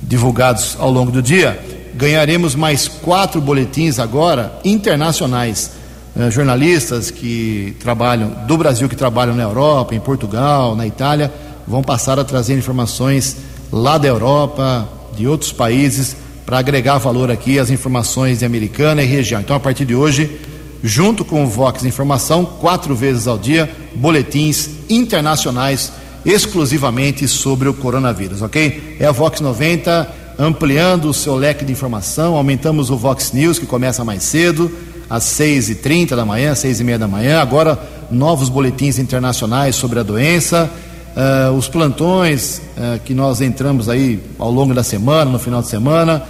divulgados 0.00 0.76
ao 0.78 0.92
longo 0.92 1.10
do 1.10 1.20
dia 1.20 1.58
ganharemos 1.94 2.54
mais 2.54 2.88
quatro 2.88 3.40
boletins 3.40 3.98
agora 3.98 4.58
internacionais. 4.64 5.72
Eh, 6.16 6.30
jornalistas 6.30 7.10
que 7.10 7.76
trabalham 7.78 8.30
do 8.46 8.56
Brasil, 8.56 8.88
que 8.88 8.96
trabalham 8.96 9.34
na 9.34 9.44
Europa, 9.44 9.94
em 9.94 10.00
Portugal, 10.00 10.74
na 10.74 10.86
Itália, 10.86 11.32
vão 11.66 11.82
passar 11.82 12.18
a 12.18 12.24
trazer 12.24 12.58
informações 12.58 13.36
lá 13.72 13.96
da 13.96 14.08
Europa, 14.08 14.88
de 15.16 15.26
outros 15.26 15.52
países, 15.52 16.16
para 16.44 16.58
agregar 16.58 16.98
valor 16.98 17.30
aqui 17.30 17.58
às 17.58 17.70
informações 17.70 18.40
de 18.40 18.44
Americana 18.44 19.02
e 19.02 19.06
região. 19.06 19.40
Então, 19.40 19.54
a 19.54 19.60
partir 19.60 19.84
de 19.84 19.94
hoje, 19.94 20.40
junto 20.82 21.24
com 21.24 21.44
o 21.44 21.46
Vox 21.46 21.84
Informação, 21.84 22.44
quatro 22.44 22.94
vezes 22.94 23.28
ao 23.28 23.38
dia, 23.38 23.70
boletins 23.94 24.68
internacionais 24.88 25.92
exclusivamente 26.24 27.26
sobre 27.28 27.68
o 27.68 27.74
coronavírus, 27.74 28.42
ok? 28.42 28.96
É 28.98 29.06
a 29.06 29.12
Vox 29.12 29.40
90 29.40 30.19
ampliando 30.40 31.04
o 31.04 31.12
seu 31.12 31.36
leque 31.36 31.66
de 31.66 31.72
informação, 31.72 32.34
aumentamos 32.34 32.88
o 32.88 32.96
Vox 32.96 33.30
News, 33.32 33.58
que 33.58 33.66
começa 33.66 34.02
mais 34.02 34.22
cedo, 34.22 34.72
às 35.08 35.24
6h30 35.24 36.16
da 36.16 36.24
manhã, 36.24 36.54
seis 36.54 36.80
e 36.80 36.84
meia 36.84 36.98
da 36.98 37.06
manhã, 37.06 37.42
agora 37.42 37.78
novos 38.10 38.48
boletins 38.48 38.98
internacionais 38.98 39.76
sobre 39.76 40.00
a 40.00 40.02
doença, 40.02 40.70
uh, 41.14 41.52
os 41.52 41.68
plantões 41.68 42.62
uh, 42.78 42.98
que 43.04 43.12
nós 43.12 43.42
entramos 43.42 43.86
aí 43.86 44.18
ao 44.38 44.50
longo 44.50 44.72
da 44.72 44.82
semana, 44.82 45.30
no 45.30 45.38
final 45.38 45.60
de 45.60 45.68
semana, 45.68 46.22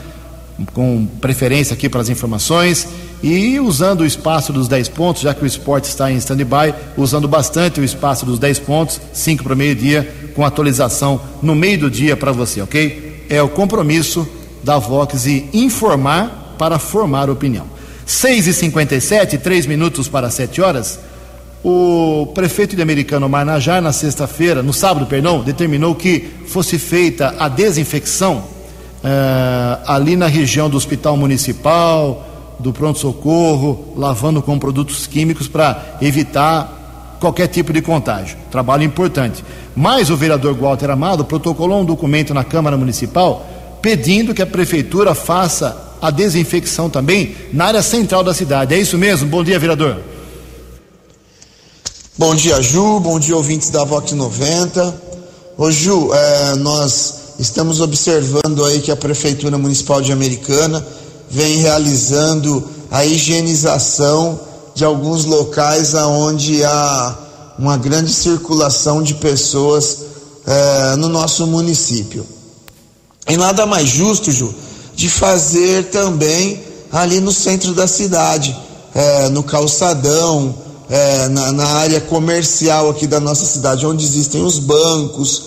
com 0.75 1.07
preferência 1.21 1.75
aqui 1.75 1.89
para 1.89 2.01
as 2.01 2.09
informações. 2.09 2.89
E 3.23 3.61
usando 3.61 4.01
o 4.01 4.07
espaço 4.07 4.53
dos 4.53 4.67
10 4.67 4.89
pontos, 4.89 5.23
já 5.23 5.33
que 5.33 5.45
o 5.45 5.47
esporte 5.47 5.85
está 5.85 6.11
em 6.11 6.17
stand-by, 6.17 6.75
usando 6.97 7.29
bastante 7.29 7.79
o 7.79 7.85
espaço 7.85 8.27
dos 8.27 8.41
10 8.41 8.59
pontos, 8.61 9.01
5 9.13 9.45
para 9.45 9.55
o 9.55 9.57
meio-dia, 9.57 10.13
com 10.35 10.45
atualização 10.45 11.21
no 11.41 11.55
meio 11.55 11.79
do 11.79 11.91
dia 11.91 12.17
para 12.17 12.33
você, 12.33 12.61
ok? 12.61 13.10
É 13.31 13.41
o 13.41 13.49
compromisso 13.49 14.29
da 14.63 14.77
Vox 14.77 15.25
e 15.25 15.49
informar 15.53 16.57
para 16.59 16.79
formar 16.79 17.31
opinião. 17.31 17.65
6 18.05 18.49
e 18.49 18.53
57 18.53 19.39
três 19.39 19.67
minutos 19.67 20.09
para 20.09 20.29
7 20.29 20.61
horas. 20.61 20.99
O 21.63 22.27
prefeito 22.35 22.75
de 22.75 22.83
Americano 22.83 23.29
Marnajar, 23.29 23.81
na 23.81 23.93
sexta-feira, 23.93 24.63
no 24.63 24.73
sábado, 24.73 25.07
perdão, 25.07 25.43
determinou 25.43 25.95
que 25.95 26.29
fosse 26.47 26.77
feita 26.79 27.37
a 27.39 27.49
desinfecção 27.49 28.39
uh, 28.39 29.83
ali 29.87 30.17
na 30.17 30.27
região 30.27 30.69
do 30.69 30.77
hospital 30.77 31.17
municipal, 31.17 32.27
do 32.59 32.73
pronto-socorro, 32.73 33.95
lavando 33.97 34.43
com 34.43 34.59
produtos 34.59 35.07
químicos 35.07 35.47
para 35.47 35.99
evitar 36.03 36.80
qualquer 37.21 37.47
tipo 37.47 37.73
de 37.73 37.83
contágio. 37.83 38.37
Trabalho 38.51 38.83
importante. 38.83 39.45
Mas 39.77 40.11
o 40.11 40.17
vereador 40.17 40.55
Walter 40.55 40.91
Amado 40.91 41.25
protocolou 41.25 41.83
um 41.83 41.85
documento 41.85 42.33
na 42.33 42.43
Câmara 42.43 42.77
Municipal 42.77 43.47
pedindo 43.83 44.35
que 44.35 44.43
a 44.43 44.47
prefeitura 44.47 45.15
faça 45.15 45.91
a 46.01 46.11
desinfecção 46.11 46.89
também 46.89 47.37
na 47.53 47.67
área 47.67 47.83
central 47.83 48.25
da 48.25 48.33
cidade. 48.33 48.75
É 48.75 48.79
isso 48.79 48.97
mesmo? 48.97 49.29
Bom 49.29 49.45
dia, 49.45 49.59
vereador. 49.59 50.01
Bom 52.17 52.35
dia, 52.35 52.61
Ju. 52.63 53.01
Bom 53.01 53.19
dia, 53.19 53.37
ouvintes 53.37 53.71
da 53.71 53.85
Vox 53.85 54.13
90. 54.13 55.03
Ô, 55.57 55.71
Ju, 55.71 56.11
é, 56.13 56.55
nós 56.57 57.35
estamos 57.39 57.81
observando 57.81 58.65
aí 58.65 58.81
que 58.81 58.91
a 58.91 58.97
Prefeitura 58.97 59.57
Municipal 59.57 60.01
de 60.01 60.13
Americana 60.13 60.85
vem 61.31 61.59
realizando 61.59 62.67
a 62.91 63.05
higienização 63.05 64.41
de 64.75 64.85
alguns 64.85 65.25
locais 65.25 65.95
aonde 65.95 66.65
há 66.65 67.19
uma 67.59 67.77
grande 67.77 68.13
circulação 68.13 69.03
de 69.03 69.15
pessoas 69.15 69.99
é, 70.47 70.97
no 70.97 71.09
nosso 71.09 71.47
município. 71.47 72.25
E 73.29 73.37
nada 73.37 73.67
mais 73.67 73.89
justo, 73.89 74.33
Ju, 74.33 74.53
de 74.95 75.09
fazer 75.09 75.91
também 75.91 76.63
ali 76.91 77.21
no 77.21 77.33
centro 77.33 77.73
da 77.73 77.87
cidade, 77.87 78.57
é, 78.95 79.29
no 79.29 79.43
calçadão, 79.43 80.55
é, 80.89 81.29
na, 81.29 81.53
na, 81.53 81.67
área 81.67 82.01
comercial 82.01 82.91
aqui 82.91 83.07
da 83.07 83.21
nossa 83.21 83.45
cidade, 83.45 83.87
onde 83.87 84.05
existem 84.05 84.43
os 84.43 84.59
bancos. 84.59 85.43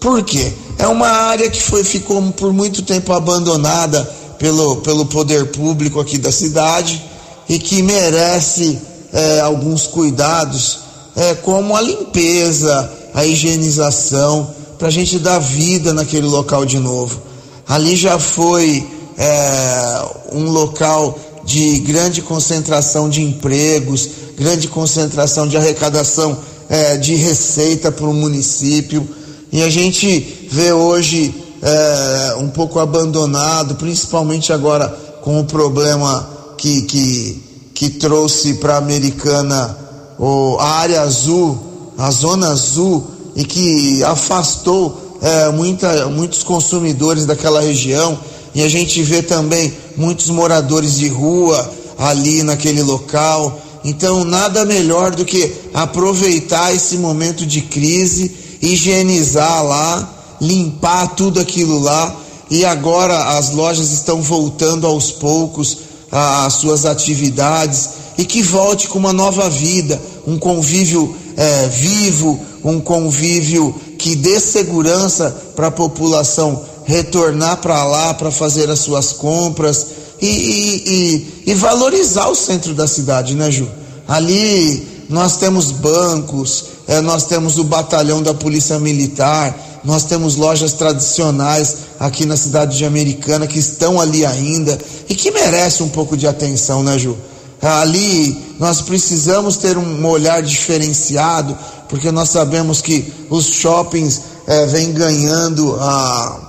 Por 0.00 0.22
quê? 0.22 0.52
É 0.78 0.86
uma 0.86 1.08
área 1.08 1.50
que 1.50 1.60
foi, 1.60 1.82
ficou 1.82 2.22
por 2.32 2.52
muito 2.52 2.82
tempo 2.82 3.12
abandonada 3.12 4.04
pelo, 4.38 4.76
pelo 4.76 5.06
poder 5.06 5.46
público 5.46 5.98
aqui 5.98 6.18
da 6.18 6.30
cidade 6.30 7.02
e 7.48 7.58
que 7.58 7.82
merece 7.82 8.78
é, 9.12 9.40
alguns 9.40 9.86
cuidados 9.86 10.80
é, 11.16 11.34
como 11.34 11.76
a 11.76 11.80
limpeza, 11.80 12.90
a 13.14 13.24
higienização, 13.24 14.50
para 14.78 14.88
a 14.88 14.90
gente 14.90 15.18
dar 15.18 15.38
vida 15.38 15.92
naquele 15.92 16.26
local 16.26 16.64
de 16.66 16.78
novo. 16.78 17.22
Ali 17.68 17.96
já 17.96 18.18
foi 18.18 18.86
é, 19.16 20.02
um 20.32 20.50
local 20.50 21.18
de 21.44 21.78
grande 21.80 22.22
concentração 22.22 23.08
de 23.08 23.22
empregos, 23.22 24.08
grande 24.36 24.66
concentração 24.68 25.46
de 25.46 25.56
arrecadação 25.56 26.36
é, 26.68 26.96
de 26.96 27.14
receita 27.14 27.92
para 27.92 28.06
o 28.06 28.14
município. 28.14 29.08
E 29.52 29.62
a 29.62 29.70
gente 29.70 30.48
vê 30.50 30.72
hoje 30.72 31.34
é, 31.62 32.34
um 32.38 32.48
pouco 32.48 32.78
abandonado, 32.78 33.76
principalmente 33.76 34.52
agora 34.52 34.88
com 35.22 35.40
o 35.40 35.44
problema 35.44 36.33
que, 36.56 36.82
que, 36.82 37.42
que 37.74 37.90
trouxe 37.90 38.54
para 38.54 38.74
a 38.74 38.78
Americana 38.78 39.78
o, 40.18 40.56
a 40.58 40.68
área 40.78 41.02
azul, 41.02 41.58
a 41.98 42.10
zona 42.10 42.48
azul, 42.48 43.04
e 43.36 43.44
que 43.44 44.02
afastou 44.04 45.18
é, 45.20 45.48
muita, 45.50 46.06
muitos 46.06 46.42
consumidores 46.42 47.26
daquela 47.26 47.60
região. 47.60 48.18
E 48.54 48.62
a 48.62 48.68
gente 48.68 49.02
vê 49.02 49.22
também 49.22 49.72
muitos 49.96 50.28
moradores 50.30 50.96
de 50.96 51.08
rua 51.08 51.72
ali 51.98 52.42
naquele 52.42 52.82
local. 52.82 53.60
Então, 53.84 54.24
nada 54.24 54.64
melhor 54.64 55.10
do 55.14 55.24
que 55.24 55.52
aproveitar 55.72 56.74
esse 56.74 56.96
momento 56.96 57.44
de 57.44 57.60
crise, 57.60 58.34
higienizar 58.62 59.64
lá, 59.64 60.36
limpar 60.40 61.14
tudo 61.14 61.40
aquilo 61.40 61.80
lá. 61.80 62.14
E 62.50 62.64
agora 62.64 63.36
as 63.36 63.50
lojas 63.50 63.90
estão 63.90 64.22
voltando 64.22 64.86
aos 64.86 65.10
poucos 65.10 65.78
às 66.14 66.54
suas 66.54 66.86
atividades 66.86 67.90
e 68.16 68.24
que 68.24 68.40
volte 68.40 68.86
com 68.86 68.98
uma 68.98 69.12
nova 69.12 69.50
vida, 69.50 70.00
um 70.24 70.38
convívio 70.38 71.14
é, 71.36 71.68
vivo, 71.68 72.40
um 72.62 72.80
convívio 72.80 73.74
que 73.98 74.14
dê 74.14 74.38
segurança 74.38 75.36
para 75.56 75.66
a 75.66 75.72
população 75.72 76.64
retornar 76.84 77.56
para 77.56 77.82
lá 77.84 78.14
para 78.14 78.30
fazer 78.30 78.70
as 78.70 78.78
suas 78.78 79.12
compras 79.12 79.86
e, 80.22 80.26
e, 80.26 81.42
e, 81.46 81.50
e 81.50 81.54
valorizar 81.54 82.28
o 82.28 82.34
centro 82.34 82.74
da 82.74 82.86
cidade, 82.86 83.34
né, 83.34 83.50
Ju? 83.50 83.68
Ali 84.06 84.86
nós 85.08 85.36
temos 85.36 85.70
bancos, 85.72 86.66
é, 86.86 87.00
nós 87.00 87.24
temos 87.24 87.58
o 87.58 87.64
batalhão 87.64 88.22
da 88.22 88.32
Polícia 88.32 88.78
Militar, 88.78 89.73
nós 89.84 90.04
temos 90.04 90.36
lojas 90.36 90.72
tradicionais 90.72 91.76
aqui 92.00 92.24
na 92.24 92.36
cidade 92.36 92.78
de 92.78 92.84
Americana 92.84 93.46
que 93.46 93.58
estão 93.58 94.00
ali 94.00 94.24
ainda 94.24 94.78
e 95.08 95.14
que 95.14 95.30
merecem 95.30 95.86
um 95.86 95.90
pouco 95.90 96.16
de 96.16 96.26
atenção, 96.26 96.82
né, 96.82 96.98
Ju? 96.98 97.16
Ali 97.60 98.36
nós 98.58 98.80
precisamos 98.80 99.56
ter 99.56 99.76
um 99.76 100.06
olhar 100.06 100.42
diferenciado, 100.42 101.56
porque 101.88 102.10
nós 102.10 102.30
sabemos 102.30 102.80
que 102.80 103.12
os 103.30 103.46
shoppings 103.46 104.20
é, 104.46 104.66
vêm 104.66 104.92
ganhando 104.92 105.74
a, 105.80 106.40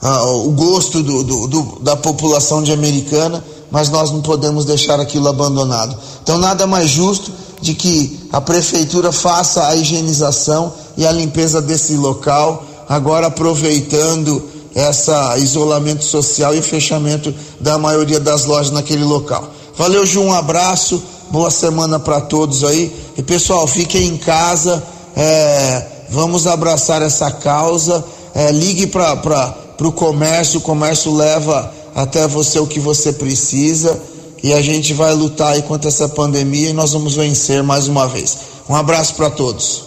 a, 0.00 0.24
o 0.32 0.50
gosto 0.50 1.02
do, 1.02 1.22
do, 1.22 1.46
do, 1.46 1.78
da 1.80 1.96
população 1.96 2.62
de 2.62 2.72
Americana, 2.72 3.44
mas 3.70 3.88
nós 3.88 4.10
não 4.10 4.20
podemos 4.22 4.64
deixar 4.64 5.00
aquilo 5.00 5.28
abandonado. 5.28 5.96
Então, 6.22 6.38
nada 6.38 6.66
mais 6.66 6.90
justo 6.90 7.32
de 7.60 7.74
que 7.74 8.28
a 8.32 8.40
prefeitura 8.40 9.10
faça 9.10 9.66
a 9.66 9.76
higienização 9.76 10.72
e 10.96 11.06
a 11.06 11.12
limpeza 11.12 11.60
desse 11.60 11.96
local, 11.96 12.64
agora 12.88 13.26
aproveitando 13.28 14.42
essa 14.74 15.38
isolamento 15.38 16.04
social 16.04 16.54
e 16.54 16.60
fechamento 16.60 17.32
da 17.60 17.78
maioria 17.78 18.18
das 18.18 18.44
lojas 18.44 18.72
naquele 18.72 19.04
local. 19.04 19.48
Valeu, 19.76 20.04
Ju, 20.04 20.20
um 20.20 20.32
abraço, 20.32 21.02
boa 21.30 21.50
semana 21.50 21.98
para 21.98 22.20
todos 22.20 22.64
aí. 22.64 22.94
E 23.16 23.22
pessoal, 23.22 23.66
fiquem 23.66 24.08
em 24.08 24.16
casa, 24.16 24.82
é, 25.16 25.86
vamos 26.10 26.46
abraçar 26.46 27.02
essa 27.02 27.30
causa. 27.30 28.04
É, 28.34 28.50
ligue 28.50 28.86
para 28.86 29.54
o 29.80 29.92
comércio, 29.92 30.58
o 30.58 30.62
comércio 30.62 31.14
leva 31.14 31.72
até 31.94 32.26
você 32.26 32.58
o 32.58 32.66
que 32.66 32.80
você 32.80 33.12
precisa. 33.12 34.00
E 34.42 34.52
a 34.52 34.60
gente 34.60 34.92
vai 34.92 35.14
lutar 35.14 35.54
aí 35.54 35.62
contra 35.62 35.88
essa 35.88 36.08
pandemia 36.08 36.70
e 36.70 36.72
nós 36.72 36.92
vamos 36.92 37.14
vencer 37.14 37.62
mais 37.62 37.88
uma 37.88 38.06
vez. 38.06 38.36
Um 38.68 38.74
abraço 38.74 39.14
para 39.14 39.30
todos. 39.30 39.83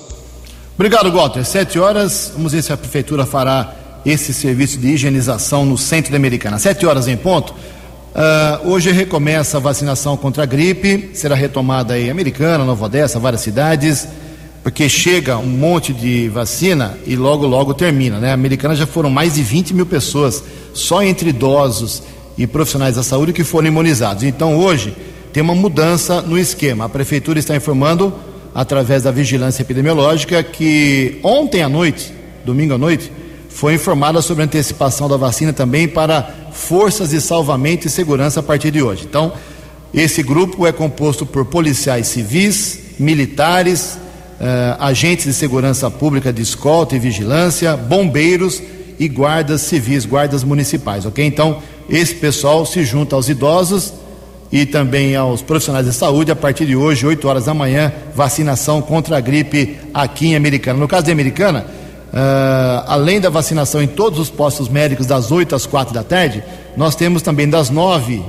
Obrigado, 0.77 1.11
Walter. 1.11 1.43
Sete 1.43 1.79
horas, 1.79 2.31
vamos 2.35 2.51
ver 2.51 2.61
se 2.61 2.71
a 2.71 2.77
prefeitura 2.77 3.25
fará 3.25 3.73
esse 4.05 4.31
serviço 4.31 4.77
de 4.77 4.89
higienização 4.89 5.65
no 5.65 5.75
centro 5.75 6.11
da 6.11 6.17
Americana. 6.17 6.59
Sete 6.59 6.85
horas 6.85 7.07
em 7.07 7.17
ponto. 7.17 7.51
Uh, 7.51 8.69
hoje 8.69 8.91
recomeça 8.91 9.57
a 9.57 9.59
vacinação 9.59 10.15
contra 10.15 10.43
a 10.43 10.45
gripe, 10.45 11.09
será 11.15 11.33
retomada 11.33 11.97
em 11.97 12.11
Americana, 12.11 12.63
Nova 12.63 12.85
Odessa, 12.85 13.17
várias 13.17 13.41
cidades, 13.41 14.07
porque 14.61 14.87
chega 14.87 15.35
um 15.39 15.47
monte 15.47 15.91
de 15.91 16.29
vacina 16.29 16.95
e 17.07 17.15
logo, 17.15 17.47
logo 17.47 17.73
termina, 17.73 18.19
né? 18.19 18.31
Americana 18.31 18.75
já 18.75 18.85
foram 18.85 19.09
mais 19.09 19.33
de 19.33 19.41
20 19.41 19.73
mil 19.73 19.87
pessoas, 19.87 20.43
só 20.75 21.01
entre 21.01 21.31
idosos 21.31 22.03
e 22.37 22.45
profissionais 22.45 22.97
da 22.97 23.01
saúde 23.01 23.33
que 23.33 23.43
foram 23.43 23.67
imunizados. 23.67 24.21
Então 24.21 24.55
hoje 24.55 24.95
tem 25.33 25.41
uma 25.41 25.55
mudança 25.55 26.21
no 26.21 26.37
esquema. 26.37 26.85
A 26.85 26.89
prefeitura 26.89 27.39
está 27.39 27.55
informando, 27.55 28.13
através 28.57 29.03
da 29.03 29.11
vigilância 29.11 29.61
epidemiológica, 29.61 30.41
que 30.41 31.19
ontem 31.21 31.61
à 31.61 31.69
noite, 31.69 32.11
domingo 32.43 32.73
à 32.73 32.77
noite, 32.79 33.11
foi 33.49 33.75
informada 33.75 34.19
sobre 34.19 34.41
a 34.41 34.45
antecipação 34.47 35.07
da 35.07 35.15
vacina 35.15 35.53
também 35.53 35.87
para 35.87 36.27
forças 36.53 37.11
de 37.11 37.21
salvamento 37.21 37.85
e 37.85 37.89
segurança 37.91 38.39
a 38.39 38.43
partir 38.43 38.71
de 38.71 38.81
hoje. 38.81 39.05
Então, 39.07 39.31
esse 39.93 40.23
grupo 40.23 40.65
é 40.65 40.71
composto 40.71 41.23
por 41.23 41.45
policiais 41.45 42.07
civis, 42.07 42.79
militares, 42.97 43.99
eh, 44.41 44.75
agentes 44.79 45.25
de 45.25 45.33
segurança 45.33 45.91
pública 45.91 46.33
de 46.33 46.41
escolta 46.41 46.95
e 46.95 46.99
vigilância, 46.99 47.77
bombeiros 47.77 48.59
e 48.97 49.07
guardas 49.07 49.61
civis, 49.61 50.03
guardas 50.03 50.43
municipais, 50.43 51.05
ok? 51.05 51.23
Então, 51.23 51.61
esse 51.87 52.15
pessoal 52.15 52.65
se 52.65 52.83
junta 52.83 53.15
aos 53.15 53.29
idosos 53.29 53.93
e 54.51 54.65
também 54.65 55.15
aos 55.15 55.41
profissionais 55.41 55.85
de 55.85 55.93
saúde 55.93 56.31
a 56.31 56.35
partir 56.35 56.65
de 56.65 56.75
hoje, 56.75 57.05
8 57.05 57.27
horas 57.27 57.45
da 57.45 57.53
manhã, 57.53 57.91
vacinação 58.15 58.81
contra 58.81 59.17
a 59.17 59.19
gripe 59.19 59.77
aqui 59.93 60.27
em 60.27 60.35
Americana. 60.35 60.79
No 60.79 60.87
caso 60.87 61.05
de 61.05 61.11
Americana, 61.11 61.65
Uh, 62.07 62.87
além 62.87 63.19
da 63.19 63.29
vacinação 63.29 63.83
em 63.83 63.87
todos 63.87 64.17
os 64.17 64.29
postos 64.29 64.69
médicos 64.69 65.05
das 65.05 65.29
8 65.29 65.53
às 65.53 65.65
4 65.65 65.93
da 65.93 66.03
tarde, 66.03 66.41
nós 66.75 66.95
temos 66.95 67.21
também 67.21 67.49
das 67.49 67.69
9, 67.69 68.15
uh, 68.15 68.23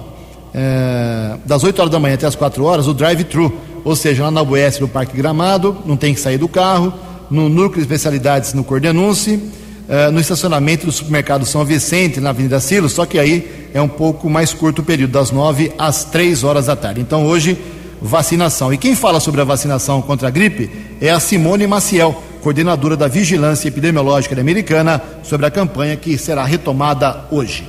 das 1.45 1.63
8 1.63 1.79
horas 1.79 1.93
da 1.93 2.01
manhã 2.01 2.15
até 2.15 2.27
as 2.27 2.35
4 2.35 2.65
horas, 2.65 2.89
o 2.89 2.93
drive-thru, 2.93 3.57
ou 3.85 3.95
seja, 3.95 4.25
lá 4.25 4.31
na 4.33 4.43
UBS 4.43 4.81
no 4.81 4.89
Parque 4.89 5.17
Gramado, 5.17 5.77
não 5.87 5.97
tem 5.97 6.13
que 6.13 6.21
sair 6.21 6.39
do 6.39 6.49
carro, 6.49 6.93
no 7.31 7.49
Núcleo 7.49 7.77
de 7.77 7.83
Especialidades 7.83 8.53
no 8.53 8.65
Cordenunce, 8.65 9.41
uh, 9.89 10.13
no 10.13 10.21
estacionamento 10.21 10.87
do 10.87 10.93
supermercado 10.93 11.45
São 11.47 11.65
Vicente, 11.65 12.21
na 12.21 12.31
Avenida 12.31 12.61
Silos, 12.61 12.93
só 12.93 13.07
que 13.07 13.19
aí 13.19 13.69
é 13.75 13.81
um 13.81 13.89
pouco 13.89 14.29
mais 14.29 14.53
curto 14.53 14.83
o 14.83 14.85
período, 14.85 15.13
das 15.13 15.31
9 15.31 15.73
às 15.79 16.05
3 16.05 16.45
horas 16.45 16.67
da 16.67 16.77
tarde. 16.77 17.01
Então 17.01 17.27
hoje, 17.27 17.59
vacinação. 18.01 18.73
E 18.73 18.79
quem 18.79 18.95
fala 18.95 19.21
sobre 19.21 19.41
a 19.41 19.45
vacinação 19.45 20.01
contra 20.03 20.29
a 20.29 20.31
gripe 20.31 20.71
é 21.01 21.11
a 21.11 21.19
Simone 21.19 21.67
Maciel 21.67 22.23
coordenadora 22.41 22.97
da 22.97 23.09
Vigilância 23.09 23.69
Epidemiológica 23.69 24.35
da 24.35 24.41
Americana, 24.41 25.03
sobre 25.23 25.47
a 25.47 25.51
campanha 25.51 25.97
que 25.97 26.17
será 26.17 26.45
retomada 26.45 27.25
hoje. 27.31 27.69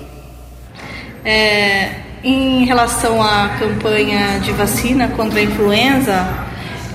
É, 1.26 1.96
em 2.24 2.66
relação 2.66 3.22
à 3.22 3.50
campanha 3.60 4.40
de 4.40 4.52
vacina 4.52 5.10
contra 5.10 5.40
a 5.40 5.44
influenza, 5.44 6.28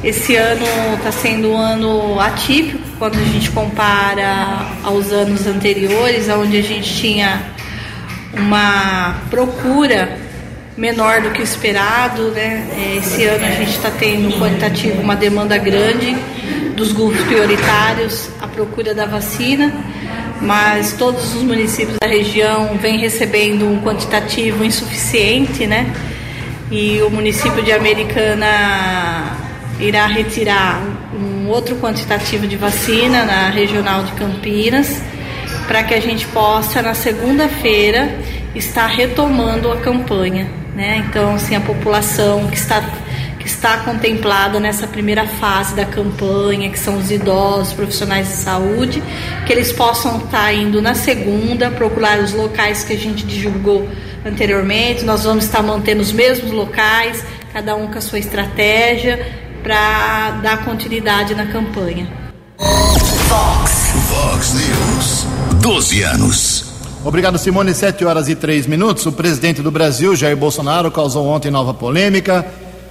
esse 0.05 0.37
ano 0.37 0.67
está 0.97 1.11
sendo 1.11 1.53
um 1.53 1.57
ano 1.57 2.21
atípico 2.21 2.79
quando 2.99 3.19
a 3.19 3.25
gente 3.25 3.51
compara 3.51 4.67
aos 4.83 5.11
anos 5.11 5.47
anteriores, 5.47 6.29
onde 6.29 6.59
a 6.59 6.63
gente 6.63 6.95
tinha 6.95 7.43
uma 8.35 9.23
procura 9.31 10.19
menor 10.77 11.23
do 11.23 11.31
que 11.31 11.41
esperado. 11.41 12.31
Né? 12.33 12.69
É, 12.77 12.97
esse 12.99 13.25
ano 13.25 13.47
a 13.47 13.51
gente 13.51 13.71
está 13.71 13.91
tendo 13.91 14.39
quantitativo, 14.39 15.01
uma 15.01 15.17
demanda 15.17 15.57
grande 15.57 16.15
dos 16.77 16.93
grupos 16.93 17.23
prioritários 17.23 18.29
à 18.43 18.47
procura 18.47 18.93
da 18.95 19.07
vacina, 19.07 19.73
mas 20.43 20.93
todos 20.93 21.35
os 21.35 21.43
municípios 21.43 21.97
da 21.99 22.07
região 22.07 22.77
vêm 22.77 22.99
recebendo 22.99 23.67
um 23.67 23.81
quantitativo 23.81 24.65
insuficiente, 24.65 25.67
né? 25.67 25.91
E 26.71 27.01
o 27.03 27.11
município 27.11 27.63
de 27.63 27.73
Americana 27.73 29.44
irá 29.85 30.07
retirar 30.07 30.83
um 31.15 31.49
outro 31.49 31.77
quantitativo 31.77 32.47
de 32.47 32.57
vacina 32.57 33.25
na 33.25 33.51
regional 33.51 34.03
de 34.03 34.13
Campinas, 34.13 35.03
para 35.67 35.83
que 35.83 35.95
a 35.95 36.01
gente 36.01 36.27
possa 36.29 36.83
na 36.83 36.95
segunda-feira 36.95 38.19
estar 38.55 38.87
retomando 38.87 39.71
a 39.71 39.77
campanha, 39.77 40.49
né? 40.75 41.05
Então, 41.09 41.35
assim, 41.35 41.55
a 41.55 41.61
população 41.61 42.47
que 42.49 42.57
está 42.57 42.83
que 43.39 43.51
está 43.51 43.77
contemplada 43.77 44.59
nessa 44.59 44.87
primeira 44.87 45.27
fase 45.27 45.75
da 45.75 45.85
campanha, 45.85 46.71
que 46.71 46.79
são 46.79 46.97
os 46.97 47.11
idosos, 47.11 47.75
profissionais 47.75 48.29
de 48.29 48.35
saúde, 48.37 49.03
que 49.47 49.53
eles 49.53 49.71
possam 49.71 50.17
estar 50.17 50.51
indo 50.55 50.81
na 50.81 50.95
segunda, 50.95 51.71
procurar 51.71 52.21
os 52.21 52.33
locais 52.33 52.85
que 52.85 52.95
a 52.95 52.99
gente 52.99 53.23
divulgou 53.27 53.87
anteriormente. 54.25 55.05
Nós 55.05 55.25
vamos 55.25 55.45
estar 55.45 55.63
mantendo 55.63 56.01
os 56.01 56.11
mesmos 56.11 56.53
locais, 56.53 57.23
cada 57.53 57.77
um 57.77 57.87
com 57.89 57.99
a 57.99 58.01
sua 58.01 58.19
estratégia, 58.19 59.44
para 59.65 60.31
dar 60.43 60.65
continuidade 60.65 61.35
na 61.35 61.47
campanha. 61.47 62.07
Fox. 63.29 63.93
Fox 64.09 64.55
News. 64.55 65.27
12 65.61 66.03
anos. 66.03 66.65
Obrigado, 67.05 67.39
Simone. 67.39 67.75
7 67.75 68.05
horas 68.05 68.29
e 68.29 68.37
3 68.37 68.67
minutos. 68.67 69.05
O 69.07 69.11
presidente 69.11 69.61
do 69.63 69.73
Brasil, 69.73 70.15
Jair 70.15 70.37
Bolsonaro, 70.37 70.91
causou 70.91 71.27
ontem 71.27 71.51
nova 71.51 71.75
polêmica 71.75 72.47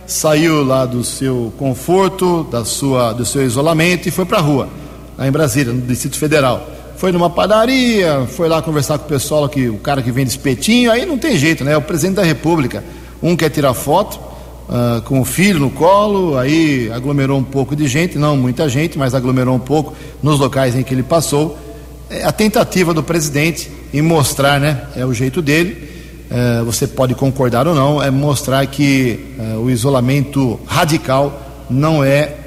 saiu 0.05 0.63
lá 0.63 0.85
do 0.85 1.03
seu 1.03 1.53
conforto, 1.57 2.43
da 2.51 2.65
sua, 2.65 3.13
do 3.13 3.25
seu 3.25 3.43
isolamento 3.43 4.07
e 4.07 4.11
foi 4.11 4.25
para 4.25 4.37
a 4.37 4.41
rua. 4.41 4.69
lá 5.17 5.27
em 5.27 5.31
Brasília, 5.31 5.71
no 5.71 5.81
Distrito 5.81 6.17
Federal. 6.17 6.67
Foi 6.97 7.11
numa 7.11 7.29
padaria, 7.29 8.25
foi 8.27 8.47
lá 8.47 8.61
conversar 8.61 8.97
com 8.97 9.05
o 9.05 9.07
pessoal, 9.07 9.47
que, 9.49 9.67
o 9.67 9.77
cara 9.77 10.01
que 10.01 10.11
vende 10.11 10.29
espetinho, 10.29 10.91
aí 10.91 11.05
não 11.05 11.17
tem 11.17 11.37
jeito, 11.37 11.63
né? 11.63 11.73
É 11.73 11.77
o 11.77 11.81
presidente 11.81 12.15
da 12.15 12.23
República. 12.23 12.83
Um 13.21 13.35
quer 13.35 13.49
tirar 13.49 13.73
foto 13.73 14.19
uh, 14.69 15.01
com 15.03 15.21
o 15.21 15.25
filho 15.25 15.59
no 15.59 15.69
colo, 15.69 16.37
aí 16.37 16.91
aglomerou 16.91 17.37
um 17.39 17.43
pouco 17.43 17.75
de 17.75 17.87
gente, 17.87 18.17
não 18.17 18.37
muita 18.37 18.67
gente, 18.69 18.97
mas 18.97 19.13
aglomerou 19.13 19.55
um 19.55 19.59
pouco 19.59 19.93
nos 20.21 20.39
locais 20.39 20.75
em 20.75 20.83
que 20.83 20.93
ele 20.93 21.03
passou. 21.03 21.57
É 22.09 22.23
a 22.23 22.31
tentativa 22.31 22.93
do 22.93 23.01
presidente 23.01 23.71
em 23.93 24.01
mostrar, 24.01 24.59
né? 24.59 24.83
É 24.95 25.05
o 25.05 25.13
jeito 25.13 25.41
dele. 25.41 25.91
Uh, 26.31 26.65
você 26.65 26.87
pode 26.87 27.13
concordar 27.13 27.67
ou 27.67 27.75
não, 27.75 28.01
é 28.01 28.09
mostrar 28.09 28.65
que 28.65 29.19
uh, 29.37 29.59
o 29.59 29.69
isolamento 29.69 30.59
radical 30.65 31.65
não 31.69 32.03
é 32.03 32.37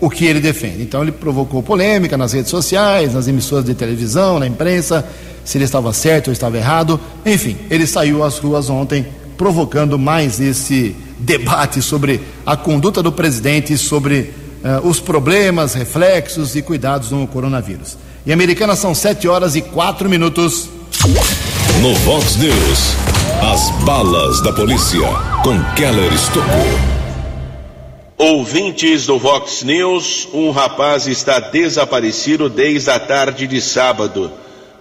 o 0.00 0.10
que 0.10 0.24
ele 0.24 0.40
defende. 0.40 0.82
Então 0.82 1.02
ele 1.02 1.12
provocou 1.12 1.62
polêmica 1.62 2.16
nas 2.16 2.32
redes 2.32 2.50
sociais, 2.50 3.14
nas 3.14 3.28
emissoras 3.28 3.64
de 3.64 3.74
televisão, 3.74 4.38
na 4.38 4.46
imprensa, 4.46 5.04
se 5.44 5.56
ele 5.56 5.64
estava 5.64 5.92
certo 5.92 6.28
ou 6.28 6.32
estava 6.32 6.56
errado. 6.56 7.00
Enfim, 7.24 7.56
ele 7.70 7.86
saiu 7.86 8.22
às 8.22 8.38
ruas 8.38 8.68
ontem 8.68 9.06
provocando 9.38 9.96
mais 9.96 10.40
esse 10.40 10.94
debate 11.20 11.80
sobre 11.80 12.20
a 12.44 12.56
conduta 12.56 13.02
do 13.02 13.12
presidente 13.12 13.72
e 13.72 13.78
sobre 13.78 14.34
uh, 14.64 14.86
os 14.86 14.98
problemas, 14.98 15.74
reflexos 15.74 16.56
e 16.56 16.60
cuidados 16.60 17.12
no 17.12 17.26
coronavírus. 17.26 17.96
Em 18.26 18.32
Americana 18.32 18.74
são 18.74 18.94
7 18.94 19.28
horas 19.28 19.54
e 19.54 19.62
4 19.62 20.10
minutos. 20.10 20.68
No 21.80 21.94
Vox 21.94 22.36
News, 22.36 22.96
as 23.40 23.70
balas 23.84 24.42
da 24.42 24.52
polícia 24.52 25.00
com 25.44 25.62
Keller 25.74 26.12
Estocou. 26.12 26.98
Ouvintes 28.18 29.06
do 29.06 29.16
Vox 29.16 29.62
News, 29.62 30.28
um 30.34 30.50
rapaz 30.50 31.06
está 31.06 31.38
desaparecido 31.38 32.48
desde 32.48 32.90
a 32.90 32.98
tarde 32.98 33.46
de 33.46 33.60
sábado. 33.60 34.32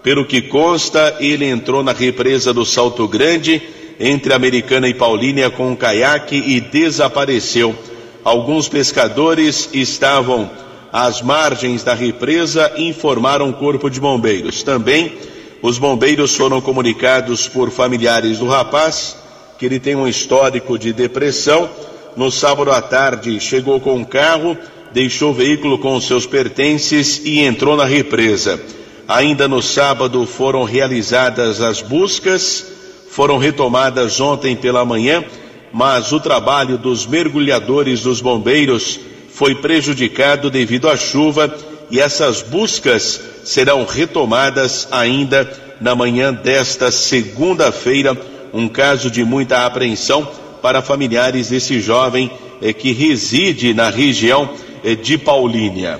Pelo 0.01 0.25
que 0.25 0.41
consta, 0.41 1.17
ele 1.19 1.45
entrou 1.45 1.83
na 1.83 1.91
represa 1.91 2.51
do 2.51 2.65
Salto 2.65 3.07
Grande, 3.07 3.61
entre 3.99 4.33
Americana 4.33 4.87
e 4.87 4.93
Paulínia, 4.93 5.49
com 5.49 5.71
um 5.71 5.75
caiaque 5.75 6.35
e 6.35 6.59
desapareceu. 6.59 7.75
Alguns 8.23 8.67
pescadores 8.67 9.69
estavam 9.73 10.49
às 10.91 11.21
margens 11.21 11.83
da 11.83 11.93
represa 11.93 12.71
e 12.75 12.87
informaram 12.87 13.49
o 13.49 13.53
corpo 13.53 13.89
de 13.89 13.99
bombeiros. 13.99 14.63
Também, 14.63 15.13
os 15.61 15.77
bombeiros 15.77 16.35
foram 16.35 16.61
comunicados 16.61 17.47
por 17.47 17.71
familiares 17.71 18.39
do 18.39 18.47
rapaz 18.47 19.17
que 19.57 19.65
ele 19.65 19.79
tem 19.79 19.95
um 19.95 20.07
histórico 20.07 20.77
de 20.77 20.93
depressão 20.93 21.69
no 22.15 22.31
sábado 22.31 22.71
à 22.71 22.81
tarde, 22.81 23.39
chegou 23.39 23.79
com 23.79 23.95
um 23.95 24.03
carro, 24.03 24.57
deixou 24.91 25.31
o 25.31 25.33
veículo 25.33 25.77
com 25.77 25.99
seus 25.99 26.25
pertences 26.25 27.21
e 27.23 27.39
entrou 27.39 27.75
na 27.75 27.85
represa. 27.85 28.59
Ainda 29.07 29.47
no 29.47 29.61
sábado 29.61 30.25
foram 30.25 30.63
realizadas 30.63 31.61
as 31.61 31.81
buscas, 31.81 32.65
foram 33.09 33.37
retomadas 33.37 34.19
ontem 34.19 34.55
pela 34.55 34.85
manhã, 34.85 35.23
mas 35.71 36.11
o 36.11 36.19
trabalho 36.19 36.77
dos 36.77 37.05
mergulhadores 37.05 38.01
dos 38.01 38.21
bombeiros 38.21 38.99
foi 39.29 39.55
prejudicado 39.55 40.49
devido 40.49 40.89
à 40.89 40.97
chuva 40.97 41.53
e 41.89 41.99
essas 41.99 42.41
buscas 42.41 43.21
serão 43.43 43.85
retomadas 43.85 44.87
ainda 44.91 45.49
na 45.79 45.95
manhã 45.95 46.33
desta 46.33 46.91
segunda-feira. 46.91 48.17
Um 48.53 48.67
caso 48.67 49.11
de 49.11 49.23
muita 49.23 49.65
apreensão 49.65 50.27
para 50.61 50.81
familiares 50.81 51.49
desse 51.49 51.79
jovem 51.79 52.31
eh, 52.61 52.73
que 52.73 52.91
reside 52.91 53.73
na 53.73 53.89
região 53.89 54.49
eh, 54.83 54.95
de 54.95 55.17
Paulínia. 55.17 55.99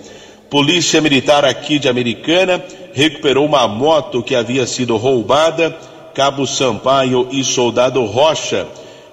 Polícia 0.51 1.01
Militar 1.01 1.45
aqui 1.45 1.79
de 1.79 1.89
Americana 1.89 2.63
recuperou 2.93 3.47
uma 3.47 3.67
moto 3.67 4.23
que 4.23 4.35
havia 4.35 4.67
sido 4.67 4.97
roubada, 4.97 5.77
Cabo 6.15 6.47
Sampaio 6.47 7.29
e 7.31 7.43
Soldado 7.43 8.05
Rocha, 8.05 8.67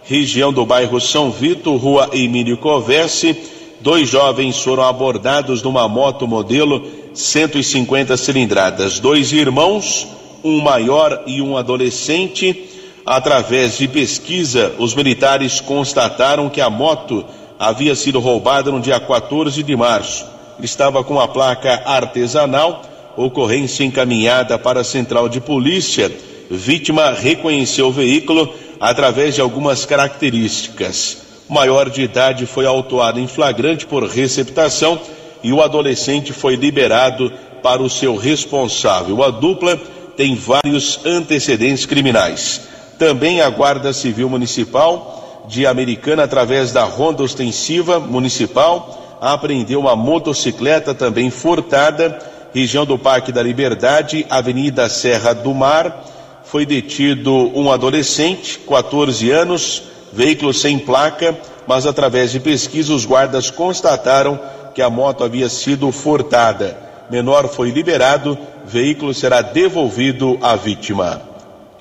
região 0.04 0.54
do 0.54 0.66
bairro 0.66 1.00
São 1.00 1.32
Vito, 1.32 1.76
rua 1.76 2.10
Emílio 2.14 2.58
Covesse. 2.58 3.36
Dois 3.82 4.08
jovens 4.08 4.60
foram 4.60 4.84
abordados 4.84 5.62
numa 5.62 5.88
moto 5.88 6.28
modelo 6.28 7.03
150 7.14 8.18
cilindradas. 8.18 9.00
Dois 9.00 9.32
irmãos, 9.32 10.08
um 10.44 10.60
maior 10.62 11.24
e 11.28 11.42
um 11.42 11.58
adolescente. 11.58 12.70
Através 13.06 13.78
de 13.78 13.88
pesquisa, 13.88 14.74
os 14.80 14.96
militares 14.96 15.60
constataram 15.60 16.50
que 16.50 16.62
a 16.62 16.70
moto 16.70 17.26
havia 17.60 17.96
sido 17.96 18.20
roubada 18.20 18.72
no 18.72 18.80
dia 18.80 19.00
14 19.00 19.62
de 19.62 19.76
março 19.76 20.34
estava 20.62 21.04
com 21.04 21.20
a 21.20 21.28
placa 21.28 21.82
artesanal, 21.86 22.82
ocorrência 23.16 23.84
encaminhada 23.84 24.58
para 24.58 24.82
a 24.82 24.84
central 24.84 25.30
de 25.30 25.40
polícia. 25.40 26.12
Vítima 26.50 27.12
reconheceu 27.12 27.88
o 27.88 27.92
veículo 27.92 28.54
através 28.80 29.36
de 29.36 29.42
algumas 29.42 29.86
características. 29.86 31.18
O 31.50 31.54
maior 31.54 31.90
de 31.90 32.02
idade 32.02 32.46
foi 32.46 32.66
autuado 32.66 33.20
em 33.20 33.28
flagrante 33.28 33.86
por 33.86 34.04
receptação 34.04 35.00
e 35.44 35.52
o 35.52 35.62
adolescente 35.62 36.32
foi 36.32 36.56
liberado 36.56 37.32
para 37.62 37.84
o 37.84 37.90
seu 37.90 38.16
responsável. 38.16 39.22
A 39.24 39.30
dupla 39.30 39.80
tem 40.16 40.36
vários 40.36 41.00
antecedentes 41.06 41.86
criminais. 41.86 42.62
Também 42.98 43.42
a 43.42 43.50
Guarda 43.50 43.92
Civil 43.92 44.30
Municipal 44.30 45.44
de 45.48 45.68
Americana, 45.68 46.24
através 46.24 46.72
da 46.72 46.84
Ronda 46.84 47.24
Ostensiva 47.24 48.00
Municipal, 48.00 49.18
apreendeu 49.20 49.80
uma 49.80 49.96
motocicleta 49.96 50.94
também 50.94 51.30
furtada, 51.30 52.20
região 52.54 52.86
do 52.86 52.98
Parque 52.98 53.32
da 53.32 53.42
Liberdade, 53.44 54.26
Avenida 54.30 54.88
Serra 54.90 55.34
do 55.34 55.54
Mar. 55.54 56.06
Foi 56.46 56.66
detido 56.66 57.34
um 57.58 57.72
adolescente, 57.72 58.60
14 58.60 59.32
anos, 59.32 59.84
veículo 60.12 60.54
sem 60.54 60.78
placa, 60.78 61.36
mas 61.68 61.86
através 61.86 62.32
de 62.32 62.40
pesquisa 62.40 62.94
os 62.94 63.06
guardas 63.06 63.50
constataram 63.50 64.40
que 64.74 64.82
a 64.82 64.90
moto 64.90 65.24
havia 65.24 65.50
sido 65.50 65.92
furtada. 65.92 66.78
Menor 67.10 67.48
foi 67.48 67.70
liberado, 67.70 68.38
veículo 68.66 69.14
será 69.14 69.42
devolvido 69.42 70.38
à 70.42 70.56
vítima. 70.56 71.22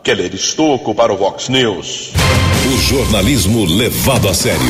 Keller 0.02 0.34
Estocco 0.34 0.94
para 0.94 1.12
o 1.12 1.16
Vox 1.16 1.48
News. 1.48 2.12
O 2.66 2.76
jornalismo 2.78 3.64
levado 3.64 4.28
a 4.28 4.34
sério. 4.34 4.60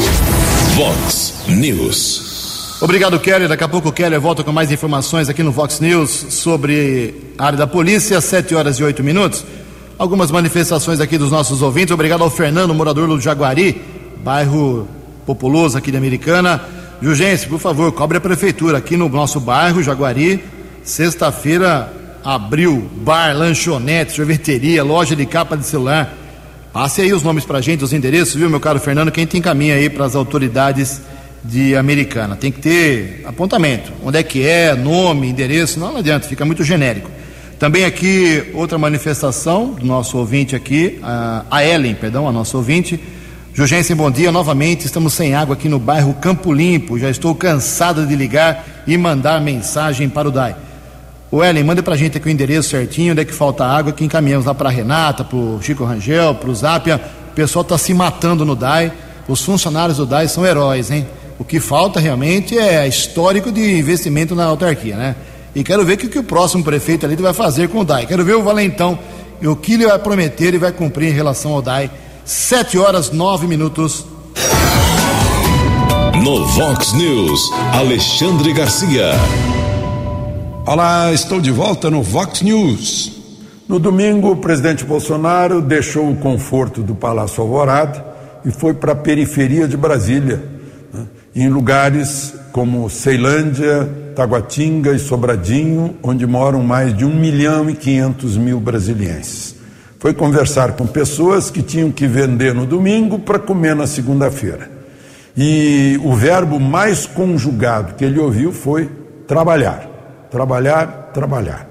Vox 0.77 1.35
News. 1.49 2.79
Obrigado, 2.83 3.19
Keller. 3.19 3.49
Daqui 3.49 3.65
a 3.65 3.69
pouco 3.69 3.89
o 3.89 3.93
Keller 3.93 4.21
volta 4.21 4.45
com 4.45 4.53
mais 4.53 4.71
informações 4.71 5.29
aqui 5.29 5.43
no 5.43 5.53
Vox 5.53 5.81
News 5.81 6.11
sobre 6.31 7.33
a 7.39 7.47
área 7.47 7.59
da 7.59 7.67
polícia, 7.67 8.21
7 8.21 8.55
horas 8.55 8.77
e 8.79 8.85
8 8.85 9.03
minutos. 9.03 9.45
Algumas 9.99 10.31
manifestações 10.31 11.01
aqui 11.01 11.17
dos 11.17 11.31
nossos 11.31 11.63
ouvintes. 11.63 11.93
Obrigado 11.93 12.25
ao 12.25 12.31
Fernando, 12.31 12.75
morador 12.75 13.09
do 13.09 13.21
Jaguari, 13.21 13.81
bairro 14.19 14.89
populoso 15.25 15.79
aqui 15.79 15.91
de 15.91 15.97
Americana. 15.97 16.61
Jurgência, 17.03 17.49
por 17.49 17.59
favor, 17.59 17.91
cobre 17.91 18.19
a 18.19 18.21
prefeitura 18.21 18.79
aqui 18.79 18.97
no 18.97 19.09
nosso 19.09 19.41
bairro, 19.41 19.83
Jaguari. 19.83 20.41
Sexta-feira 20.85 21.93
abriu 22.23 22.89
bar, 22.99 23.37
lanchonete, 23.37 24.13
sorveteria, 24.13 24.85
loja 24.85 25.17
de 25.17 25.27
capa 25.27 25.57
de 25.57 25.67
celular. 25.67 26.17
Passe 26.73 27.01
aí 27.01 27.13
os 27.13 27.25
nomes 27.25 27.45
pra 27.45 27.61
gente, 27.61 27.83
os 27.83 27.93
endereços, 27.93 28.37
viu, 28.37 28.49
meu 28.49 28.61
caro 28.61 28.79
Fernando? 28.79 29.11
Quem 29.11 29.27
te 29.27 29.37
encaminha 29.37 29.75
aí 29.75 29.91
para 29.91 30.05
as 30.05 30.15
autoridades 30.15 31.01
de 31.43 31.75
Americana. 31.75 32.37
Tem 32.37 32.53
que 32.53 32.61
ter 32.61 33.23
apontamento. 33.27 33.93
Onde 34.05 34.19
é 34.19 34.23
que 34.23 34.47
é, 34.47 34.77
nome, 34.77 35.29
endereço, 35.29 35.81
não, 35.81 35.91
não 35.91 35.99
adianta, 35.99 36.29
fica 36.29 36.45
muito 36.45 36.63
genérico. 36.63 37.11
Também 37.59 37.85
aqui 37.85 38.45
outra 38.55 38.79
manifestação 38.79 39.73
do 39.73 39.85
nosso 39.85 40.17
ouvinte 40.19 40.55
aqui, 40.55 41.01
a 41.03 41.65
Ellen, 41.65 41.97
perdão, 41.97 42.29
a 42.29 42.33
nossa 42.33 42.57
ouvinte. 42.57 43.01
Jurgensen, 43.55 43.95
bom 43.95 44.11
dia. 44.11 44.33
Novamente 44.33 44.87
estamos 44.87 45.13
sem 45.13 45.35
água 45.35 45.55
aqui 45.55 45.69
no 45.69 45.79
bairro 45.79 46.15
Campo 46.15 46.51
Limpo. 46.55 46.99
Já 46.99 47.11
estou 47.11 47.35
cansado 47.35 48.07
de 48.07 48.17
ligar 48.17 48.65
e 48.87 48.97
mandar 48.97 49.43
mensagem 49.43 50.09
para 50.09 50.27
o 50.27 50.31
DAI. 50.31 50.57
O 51.31 51.45
Ellen, 51.45 51.63
manda 51.63 51.83
pra 51.83 51.95
gente 51.95 52.17
aqui 52.17 52.29
o 52.29 52.31
endereço 52.31 52.71
certinho, 52.71 53.13
onde 53.13 53.21
é 53.21 53.25
que 53.27 53.33
falta 53.35 53.67
água, 53.67 53.93
que 53.93 54.05
encaminhamos 54.05 54.47
lá 54.47 54.55
para 54.55 54.71
Renata, 54.71 55.23
pro 55.23 55.59
Chico 55.61 55.85
Rangel, 55.85 56.35
pro 56.37 56.55
Zápia. 56.55 56.99
O 57.31 57.35
pessoal 57.35 57.61
está 57.63 57.77
se 57.77 57.93
matando 57.93 58.43
no 58.43 58.57
DAI. 58.57 58.91
Os 59.29 59.43
funcionários 59.43 59.99
do 59.99 60.07
DAI 60.07 60.29
são 60.29 60.47
heróis, 60.47 60.91
hein? 60.91 61.07
O 61.39 61.45
que 61.45 61.61
falta 61.61 62.01
realmente 62.01 62.57
é 62.57 62.89
histórico 62.89 63.53
de 63.53 63.79
investimento 63.79 64.35
na 64.35 64.45
autarquia, 64.45 64.97
né? 64.97 65.15
E 65.55 65.63
quero 65.63 65.85
ver 65.85 65.95
o 65.95 65.99
que, 65.99 66.09
que 66.09 66.19
o 66.19 66.25
próximo 66.25 66.65
prefeito 66.65 67.05
ali 67.05 67.17
vai 67.17 67.35
fazer 67.35 67.69
com 67.69 67.81
o 67.81 67.85
DAI. 67.85 68.07
Quero 68.07 68.25
ver 68.25 68.35
o 68.35 68.43
Valentão 68.43 68.99
e 69.43 69.47
o 69.47 69.55
que 69.55 69.75
ele 69.75 69.87
vai 69.87 69.99
prometer 69.99 70.55
e 70.55 70.59
vai 70.59 70.73
cumprir 70.73 71.11
em 71.11 71.13
relação 71.13 71.53
ao 71.53 71.61
DAI. 71.61 71.91
Sete 72.25 72.79
horas, 72.79 73.11
nove 73.11 73.49
minutos. 73.49 74.07
No 76.23 76.47
Vox 76.47 76.93
News, 76.93 77.41
Alexandre 77.73 78.53
Garcia. 78.53 79.11
Olá, 80.65 81.13
estou 81.13 81.41
de 81.41 81.51
volta 81.51 81.91
no 81.91 82.01
Vox 82.01 82.41
News. 82.43 83.21
No 83.69 83.81
domingo, 83.81 84.31
o 84.31 84.37
presidente 84.37 84.85
Bolsonaro 84.85 85.61
deixou 85.61 86.09
o 86.09 86.17
conforto 86.17 86.81
do 86.81 86.95
Palácio 86.95 87.43
Alvorada 87.43 88.05
e 88.45 88.53
foi 88.53 88.73
para 88.73 88.93
a 88.93 88.97
periferia 88.97 89.67
de 89.67 89.77
Brasília 89.77 90.49
em 91.35 91.49
lugares 91.49 92.35
como 92.53 92.89
Ceilândia, 92.89 93.89
Taguatinga 94.15 94.93
e 94.93 94.99
Sobradinho, 94.99 95.97
onde 96.03 96.25
moram 96.25 96.63
mais 96.63 96.97
de 96.97 97.05
1 97.05 97.17
milhão 97.17 97.69
e 97.69 97.75
500 97.75 98.37
mil 98.37 98.61
brasilienses. 98.61 99.62
Foi 100.03 100.13
conversar 100.13 100.73
com 100.73 100.85
pessoas 100.85 101.49
que 101.49 101.63
tinham 101.63 101.93
que 101.93 102.09
vender 102.09 102.53
no 102.53 102.67
domingo 102.67 103.21
para 103.21 103.39
comer 103.39 103.77
na 103.77 103.87
segunda-feira. 103.87 104.69
E 105.37 105.97
o 106.03 106.13
verbo 106.13 106.59
mais 106.59 107.07
conjugado 107.07 107.95
que 107.95 108.05
ele 108.05 108.19
ouviu 108.19 108.51
foi 108.51 108.91
trabalhar. 109.29 109.89
Trabalhar, 110.29 111.13
trabalhar. 111.15 111.69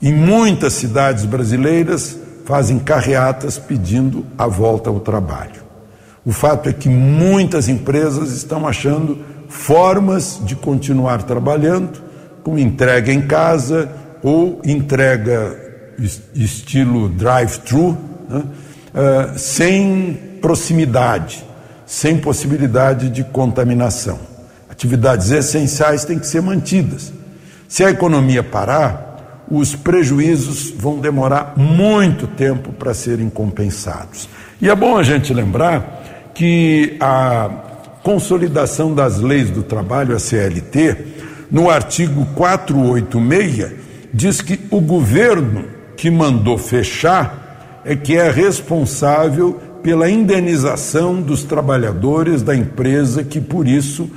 Em 0.00 0.14
muitas 0.14 0.72
cidades 0.72 1.26
brasileiras 1.26 2.18
fazem 2.46 2.78
carreatas 2.78 3.58
pedindo 3.58 4.24
a 4.38 4.46
volta 4.46 4.88
ao 4.88 5.00
trabalho. 5.00 5.62
O 6.24 6.32
fato 6.32 6.70
é 6.70 6.72
que 6.72 6.88
muitas 6.88 7.68
empresas 7.68 8.32
estão 8.32 8.66
achando 8.66 9.18
formas 9.46 10.40
de 10.42 10.56
continuar 10.56 11.22
trabalhando, 11.24 12.00
com 12.42 12.58
entrega 12.58 13.12
em 13.12 13.20
casa 13.20 13.90
ou 14.22 14.58
entrega 14.64 15.67
estilo 16.34 17.08
drive-thru, 17.08 17.98
né? 18.28 18.38
uh, 18.38 19.38
sem 19.38 20.38
proximidade, 20.40 21.44
sem 21.86 22.18
possibilidade 22.18 23.10
de 23.10 23.24
contaminação. 23.24 24.18
Atividades 24.68 25.30
essenciais 25.30 26.04
têm 26.04 26.18
que 26.18 26.26
ser 26.26 26.40
mantidas. 26.40 27.12
Se 27.68 27.84
a 27.84 27.90
economia 27.90 28.42
parar, 28.42 29.44
os 29.50 29.74
prejuízos 29.74 30.70
vão 30.70 30.98
demorar 30.98 31.54
muito 31.56 32.26
tempo 32.26 32.72
para 32.72 32.94
serem 32.94 33.28
compensados. 33.28 34.28
E 34.60 34.68
é 34.68 34.74
bom 34.74 34.96
a 34.96 35.02
gente 35.02 35.32
lembrar 35.32 36.30
que 36.34 36.96
a 37.00 37.50
consolidação 38.02 38.94
das 38.94 39.18
leis 39.18 39.50
do 39.50 39.62
trabalho, 39.62 40.14
a 40.14 40.18
CLT, 40.18 40.96
no 41.50 41.68
artigo 41.70 42.26
486, 42.34 43.72
diz 44.12 44.40
que 44.40 44.60
o 44.70 44.80
governo 44.80 45.77
que 45.98 46.10
mandou 46.10 46.56
fechar 46.56 47.82
é 47.84 47.96
que 47.96 48.16
é 48.16 48.30
responsável 48.30 49.60
pela 49.82 50.08
indenização 50.08 51.20
dos 51.20 51.42
trabalhadores 51.42 52.40
da 52.40 52.54
empresa 52.54 53.24
que 53.24 53.40
por 53.40 53.66
isso 53.66 54.08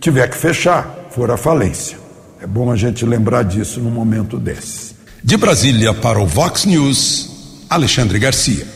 tiver 0.00 0.28
que 0.28 0.36
fechar, 0.36 1.06
for 1.10 1.30
a 1.30 1.36
falência. 1.36 1.96
É 2.42 2.46
bom 2.46 2.70
a 2.72 2.76
gente 2.76 3.06
lembrar 3.06 3.44
disso 3.44 3.80
num 3.80 3.90
momento 3.90 4.36
desses. 4.36 4.96
De 5.22 5.36
Brasília 5.36 5.94
para 5.94 6.18
o 6.18 6.26
Vox 6.26 6.64
News, 6.64 7.30
Alexandre 7.70 8.18
Garcia. 8.18 8.66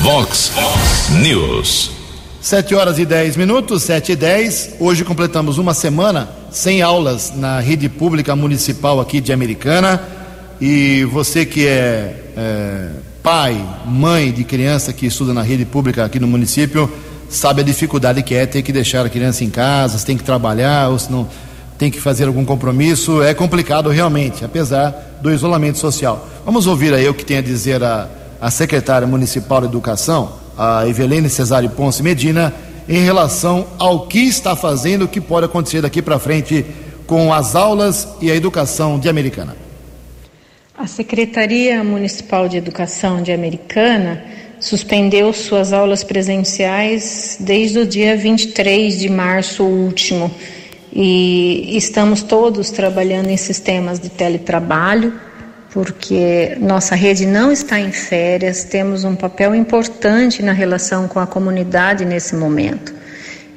Vox 0.00 0.52
News. 1.22 1.90
Sete 2.40 2.74
horas 2.74 2.98
e 2.98 3.04
dez 3.04 3.36
minutos, 3.36 3.82
sete 3.82 4.12
e 4.12 4.16
dez. 4.16 4.70
Hoje 4.80 5.04
completamos 5.04 5.58
uma 5.58 5.74
semana 5.74 6.30
sem 6.50 6.80
aulas 6.80 7.34
na 7.36 7.60
rede 7.60 7.88
pública 7.88 8.34
municipal 8.34 8.98
aqui 8.98 9.20
de 9.20 9.30
Americana. 9.30 10.19
E 10.60 11.04
você 11.04 11.46
que 11.46 11.66
é, 11.66 12.14
é 12.36 12.88
pai, 13.22 13.64
mãe 13.86 14.32
de 14.32 14.44
criança 14.44 14.92
que 14.92 15.06
estuda 15.06 15.32
na 15.32 15.42
rede 15.42 15.64
pública 15.64 16.04
aqui 16.04 16.18
no 16.18 16.26
município, 16.26 16.90
sabe 17.28 17.62
a 17.62 17.64
dificuldade 17.64 18.22
que 18.22 18.34
é 18.34 18.46
ter 18.46 18.62
que 18.62 18.72
deixar 18.72 19.06
a 19.06 19.08
criança 19.08 19.44
em 19.44 19.50
casa, 19.50 20.04
tem 20.04 20.16
que 20.16 20.24
trabalhar, 20.24 20.88
ou 20.88 20.98
se 20.98 21.10
não 21.10 21.28
tem 21.78 21.90
que 21.90 22.00
fazer 22.00 22.26
algum 22.26 22.44
compromisso. 22.44 23.22
É 23.22 23.32
complicado 23.32 23.88
realmente, 23.88 24.44
apesar 24.44 25.18
do 25.22 25.32
isolamento 25.32 25.78
social. 25.78 26.28
Vamos 26.44 26.66
ouvir 26.66 26.92
aí 26.92 27.08
o 27.08 27.14
que 27.14 27.24
tem 27.24 27.38
a 27.38 27.42
dizer 27.42 27.82
a 27.82 28.08
a 28.40 28.50
secretária 28.50 29.06
municipal 29.06 29.60
de 29.60 29.66
educação, 29.66 30.32
a 30.56 30.88
Evelene 30.88 31.28
Cesário 31.28 31.68
Ponce 31.70 32.02
Medina, 32.02 32.52
em 32.88 33.04
relação 33.04 33.66
ao 33.78 34.06
que 34.06 34.20
está 34.20 34.56
fazendo, 34.56 35.04
o 35.04 35.08
que 35.08 35.20
pode 35.20 35.44
acontecer 35.44 35.82
daqui 35.82 36.00
para 36.00 36.18
frente 36.18 36.64
com 37.06 37.32
as 37.32 37.54
aulas 37.54 38.08
e 38.20 38.30
a 38.30 38.34
educação 38.34 38.98
de 38.98 39.08
Americana. 39.08 39.54
A 40.80 40.86
Secretaria 40.86 41.84
Municipal 41.84 42.48
de 42.48 42.56
Educação 42.56 43.22
de 43.22 43.30
Americana 43.32 44.24
suspendeu 44.58 45.30
suas 45.30 45.74
aulas 45.74 46.02
presenciais 46.02 47.36
desde 47.38 47.80
o 47.80 47.86
dia 47.86 48.16
23 48.16 48.98
de 48.98 49.10
março 49.10 49.62
último 49.62 50.34
e 50.90 51.76
estamos 51.76 52.22
todos 52.22 52.70
trabalhando 52.70 53.28
em 53.28 53.36
sistemas 53.36 54.00
de 54.00 54.08
teletrabalho 54.08 55.12
porque 55.70 56.56
nossa 56.58 56.94
rede 56.94 57.26
não 57.26 57.52
está 57.52 57.78
em 57.78 57.92
férias, 57.92 58.64
temos 58.64 59.04
um 59.04 59.14
papel 59.14 59.54
importante 59.54 60.42
na 60.42 60.52
relação 60.52 61.06
com 61.06 61.20
a 61.20 61.26
comunidade 61.26 62.06
nesse 62.06 62.34
momento. 62.34 62.99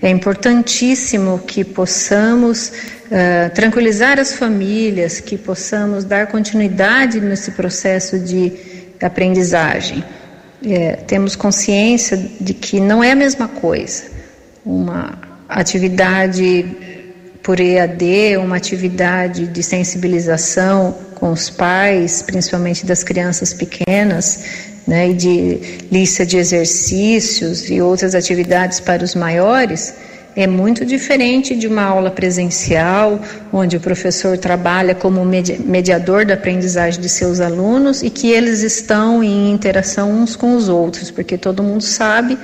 É 0.04 0.10
importantíssimo 0.10 1.40
que 1.48 1.64
possamos 1.64 2.68
uh, 2.68 3.50
tranquilizar 3.56 4.20
as 4.20 4.34
famílias, 4.34 5.22
que 5.22 5.38
possamos 5.38 6.04
dar 6.04 6.28
continuidade 6.28 7.22
nesse 7.22 7.52
processo 7.52 8.20
de 8.20 8.52
aprendizagem. 9.02 10.04
É, 10.66 10.98
temos 11.08 11.38
consciência 11.38 12.18
de 12.18 12.54
que 12.54 12.82
não 12.82 13.02
é 13.02 13.14
a 13.14 13.16
mesma 13.16 13.48
coisa. 13.48 14.04
Uma 14.66 15.18
atividade 15.48 16.66
por 17.42 17.62
EAD, 17.62 18.36
uma 18.38 18.58
atividade 18.58 19.48
de 19.48 19.64
sensibilização 19.64 20.98
com 21.16 21.32
os 21.32 21.50
pais, 21.50 22.22
principalmente 22.22 22.86
das 22.86 23.06
crianças 23.06 23.54
pequenas, 23.54 24.73
né, 24.88 25.10
e 25.10 25.14
de 25.14 25.60
lista 25.92 26.26
de 26.26 26.38
exercícios 26.38 27.70
e 27.70 27.82
outras 27.82 28.16
atividades 28.16 28.80
para 28.80 29.04
os 29.04 29.16
maiores, 29.16 29.94
é 30.36 30.48
muito 30.48 30.84
diferente 30.84 31.56
de 31.56 31.68
uma 31.68 31.84
aula 31.84 32.10
presencial, 32.10 33.20
onde 33.52 33.78
o 33.78 33.80
professor 33.80 34.38
trabalha 34.38 34.96
como 34.96 35.24
mediador 35.24 36.26
da 36.26 36.34
aprendizagem 36.34 37.00
de 37.00 37.08
seus 37.08 37.40
alunos 37.40 38.02
e 38.02 38.10
que 38.10 38.32
eles 38.32 38.64
estão 38.64 39.24
em 39.24 39.52
interação 39.52 40.12
uns 40.12 40.36
com 40.36 40.56
os 40.56 40.70
outros, 40.70 41.12
porque 41.12 41.38
todo 41.38 41.62
mundo 41.62 41.84
sabe 41.84 42.38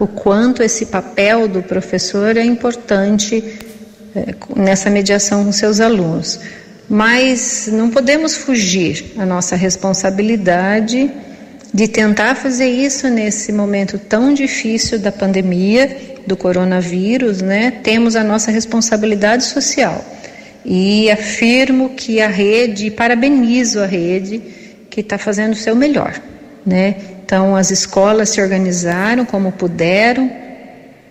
o 0.00 0.06
quanto 0.06 0.62
esse 0.62 0.86
papel 0.86 1.46
do 1.46 1.62
professor 1.62 2.36
é 2.36 2.44
importante 2.44 3.60
é, 4.14 4.34
nessa 4.56 4.90
mediação 4.90 5.44
com 5.44 5.52
seus 5.52 5.80
alunos. 5.80 6.40
Mas 6.88 7.68
não 7.70 7.90
podemos 7.90 8.36
fugir 8.36 9.12
a 9.16 9.26
nossa 9.26 9.54
responsabilidade 9.54 11.10
de 11.72 11.86
tentar 11.86 12.34
fazer 12.34 12.68
isso 12.68 13.08
nesse 13.08 13.52
momento 13.52 13.98
tão 13.98 14.32
difícil 14.32 14.98
da 14.98 15.12
pandemia 15.12 16.16
do 16.26 16.36
coronavírus, 16.36 17.42
né? 17.42 17.70
Temos 17.82 18.16
a 18.16 18.24
nossa 18.24 18.50
responsabilidade 18.50 19.44
social. 19.44 20.04
E 20.64 21.10
afirmo 21.10 21.90
que 21.90 22.20
a 22.20 22.28
rede, 22.28 22.90
parabenizo 22.90 23.80
a 23.80 23.86
rede 23.86 24.42
que 24.90 25.00
está 25.00 25.16
fazendo 25.16 25.52
o 25.52 25.56
seu 25.56 25.74
melhor, 25.74 26.20
né? 26.64 26.96
Então 27.24 27.54
as 27.54 27.70
escolas 27.70 28.30
se 28.30 28.40
organizaram 28.40 29.24
como 29.24 29.52
puderam, 29.52 30.30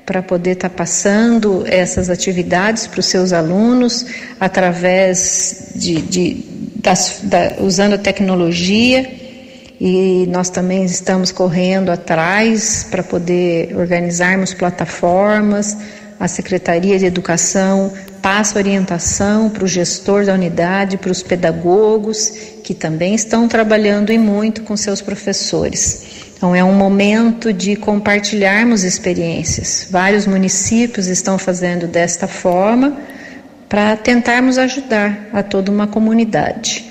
para 0.07 0.23
poder 0.23 0.51
estar 0.51 0.69
tá 0.69 0.75
passando 0.75 1.65
essas 1.67 2.09
atividades 2.09 2.87
para 2.87 3.01
os 3.01 3.07
seus 3.07 3.33
alunos 3.33 4.05
através 4.39 5.73
de, 5.75 6.01
de 6.01 6.45
das, 6.77 7.19
da, 7.23 7.55
usando 7.59 7.95
a 7.95 7.97
tecnologia 7.97 9.05
e 9.79 10.25
nós 10.29 10.49
também 10.49 10.83
estamos 10.85 11.31
correndo 11.31 11.91
atrás 11.91 12.87
para 12.89 13.03
poder 13.03 13.75
organizarmos 13.77 14.53
plataformas. 14.53 15.77
A 16.19 16.27
Secretaria 16.27 16.97
de 16.97 17.05
Educação 17.05 17.93
passa 18.21 18.57
orientação 18.57 19.49
para 19.49 19.63
o 19.63 19.67
gestor 19.67 20.25
da 20.25 20.33
unidade, 20.33 20.97
para 20.97 21.11
os 21.11 21.21
pedagogos, 21.21 22.29
que 22.63 22.73
também 22.73 23.13
estão 23.13 23.47
trabalhando 23.47 24.11
e 24.11 24.17
muito 24.17 24.63
com 24.63 24.75
seus 24.75 24.99
professores. 24.99 26.05
Então, 26.35 26.55
é 26.55 26.63
um 26.63 26.73
momento 26.73 27.53
de 27.53 27.75
compartilharmos 27.75 28.83
experiências. 28.83 29.87
Vários 29.89 30.27
municípios 30.27 31.07
estão 31.07 31.37
fazendo 31.37 31.87
desta 31.87 32.27
forma 32.27 32.97
para 33.69 33.95
tentarmos 33.95 34.57
ajudar 34.57 35.29
a 35.33 35.43
toda 35.43 35.71
uma 35.71 35.87
comunidade. 35.87 36.86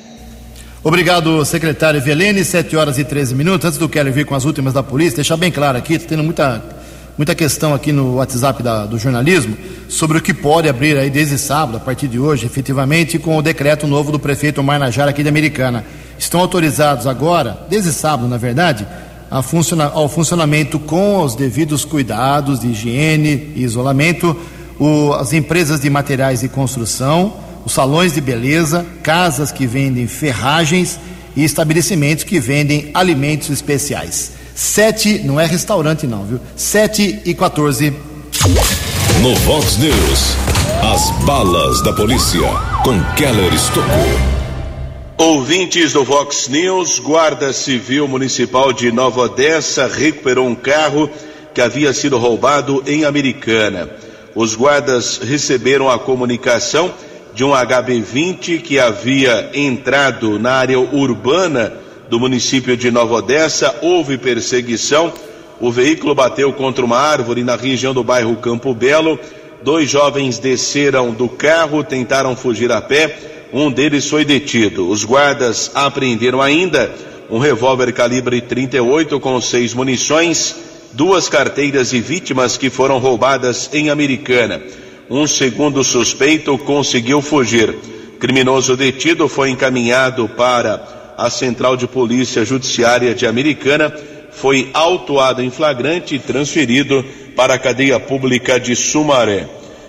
Obrigado, 0.86 1.44
secretário 1.44 2.00
Velene. 2.00 2.44
7 2.44 2.76
horas 2.76 2.96
e 2.96 3.02
13 3.02 3.34
minutos. 3.34 3.64
Antes 3.64 3.76
do 3.76 3.88
Kelly 3.88 4.12
vir 4.12 4.24
com 4.24 4.36
as 4.36 4.44
últimas 4.44 4.72
da 4.72 4.84
polícia, 4.84 5.16
deixar 5.16 5.36
bem 5.36 5.50
claro 5.50 5.76
aqui, 5.76 5.98
tendo 5.98 6.22
muita, 6.22 6.62
muita 7.18 7.34
questão 7.34 7.74
aqui 7.74 7.90
no 7.90 8.14
WhatsApp 8.14 8.62
da, 8.62 8.86
do 8.86 8.96
jornalismo 8.96 9.56
sobre 9.88 10.18
o 10.18 10.22
que 10.22 10.32
pode 10.32 10.68
abrir 10.68 10.96
aí 10.96 11.10
desde 11.10 11.38
sábado, 11.38 11.78
a 11.78 11.80
partir 11.80 12.06
de 12.06 12.20
hoje, 12.20 12.46
efetivamente, 12.46 13.18
com 13.18 13.36
o 13.36 13.42
decreto 13.42 13.84
novo 13.84 14.12
do 14.12 14.18
prefeito 14.20 14.62
Marnajara 14.62 15.10
aqui 15.10 15.24
da 15.24 15.28
Americana. 15.28 15.84
Estão 16.16 16.38
autorizados 16.38 17.08
agora, 17.08 17.66
desde 17.68 17.90
sábado, 17.90 18.28
na 18.28 18.36
verdade, 18.36 18.86
funciona, 19.42 19.86
ao 19.86 20.08
funcionamento 20.08 20.78
com 20.78 21.20
os 21.20 21.34
devidos 21.34 21.84
cuidados 21.84 22.60
de 22.60 22.68
higiene 22.68 23.52
e 23.56 23.64
isolamento, 23.64 24.40
o, 24.78 25.14
as 25.14 25.32
empresas 25.32 25.80
de 25.80 25.90
materiais 25.90 26.42
de 26.42 26.48
construção 26.48 27.44
os 27.66 27.72
salões 27.72 28.14
de 28.14 28.20
beleza, 28.20 28.86
casas 29.02 29.50
que 29.50 29.66
vendem 29.66 30.06
ferragens 30.06 31.00
e 31.34 31.42
estabelecimentos 31.42 32.22
que 32.22 32.38
vendem 32.38 32.92
alimentos 32.94 33.50
especiais. 33.50 34.30
Sete, 34.54 35.18
não 35.24 35.40
é 35.40 35.46
restaurante 35.46 36.06
não, 36.06 36.24
viu? 36.24 36.40
Sete 36.54 37.20
e 37.24 37.34
14. 37.34 37.92
No 39.20 39.34
Vox 39.40 39.78
News, 39.78 40.36
as 40.94 41.10
balas 41.24 41.82
da 41.82 41.92
polícia 41.92 42.48
com 42.84 43.02
Keller 43.16 43.52
Estocou. 43.52 44.36
Ouvintes 45.18 45.92
do 45.92 46.04
Vox 46.04 46.46
News, 46.46 47.00
Guarda 47.00 47.52
Civil 47.52 48.06
Municipal 48.06 48.72
de 48.72 48.92
Nova 48.92 49.22
Odessa 49.22 49.88
recuperou 49.88 50.46
um 50.46 50.54
carro 50.54 51.10
que 51.52 51.60
havia 51.60 51.92
sido 51.92 52.16
roubado 52.16 52.84
em 52.86 53.04
Americana. 53.04 53.90
Os 54.36 54.54
guardas 54.54 55.18
receberam 55.18 55.90
a 55.90 55.98
comunicação 55.98 56.94
de 57.36 57.44
um 57.44 57.50
HB20 57.50 58.62
que 58.62 58.78
havia 58.78 59.50
entrado 59.52 60.38
na 60.38 60.52
área 60.52 60.80
urbana 60.80 61.70
do 62.08 62.18
município 62.18 62.74
de 62.78 62.90
Nova 62.90 63.16
Odessa. 63.16 63.76
Houve 63.82 64.16
perseguição. 64.16 65.12
O 65.60 65.70
veículo 65.70 66.14
bateu 66.14 66.50
contra 66.54 66.82
uma 66.82 66.96
árvore 66.96 67.44
na 67.44 67.54
região 67.54 67.92
do 67.92 68.02
bairro 68.02 68.36
Campo 68.36 68.72
Belo. 68.72 69.18
Dois 69.62 69.90
jovens 69.90 70.38
desceram 70.38 71.12
do 71.12 71.28
carro, 71.28 71.84
tentaram 71.84 72.34
fugir 72.34 72.72
a 72.72 72.80
pé. 72.80 73.18
Um 73.52 73.70
deles 73.70 74.08
foi 74.08 74.24
detido. 74.24 74.88
Os 74.88 75.04
guardas 75.04 75.70
apreenderam 75.74 76.40
ainda 76.40 76.90
um 77.28 77.38
revólver 77.38 77.92
calibre 77.92 78.40
38 78.40 79.20
com 79.20 79.38
seis 79.42 79.74
munições, 79.74 80.56
duas 80.94 81.28
carteiras 81.28 81.92
e 81.92 82.00
vítimas 82.00 82.56
que 82.56 82.70
foram 82.70 82.96
roubadas 82.96 83.68
em 83.74 83.90
Americana. 83.90 84.62
Um 85.08 85.26
segundo 85.26 85.84
suspeito 85.84 86.58
conseguiu 86.58 87.22
fugir. 87.22 87.74
Criminoso 88.18 88.76
detido 88.76 89.28
foi 89.28 89.50
encaminhado 89.50 90.28
para 90.28 91.14
a 91.16 91.30
Central 91.30 91.76
de 91.76 91.86
Polícia 91.86 92.44
Judiciária 92.44 93.14
de 93.14 93.26
Americana, 93.26 93.94
foi 94.32 94.68
autuado 94.74 95.40
em 95.42 95.50
flagrante 95.50 96.16
e 96.16 96.18
transferido 96.18 97.04
para 97.36 97.54
a 97.54 97.58
cadeia 97.58 98.00
pública 98.00 98.58
de 98.58 98.74
Sumaré. 98.74 99.46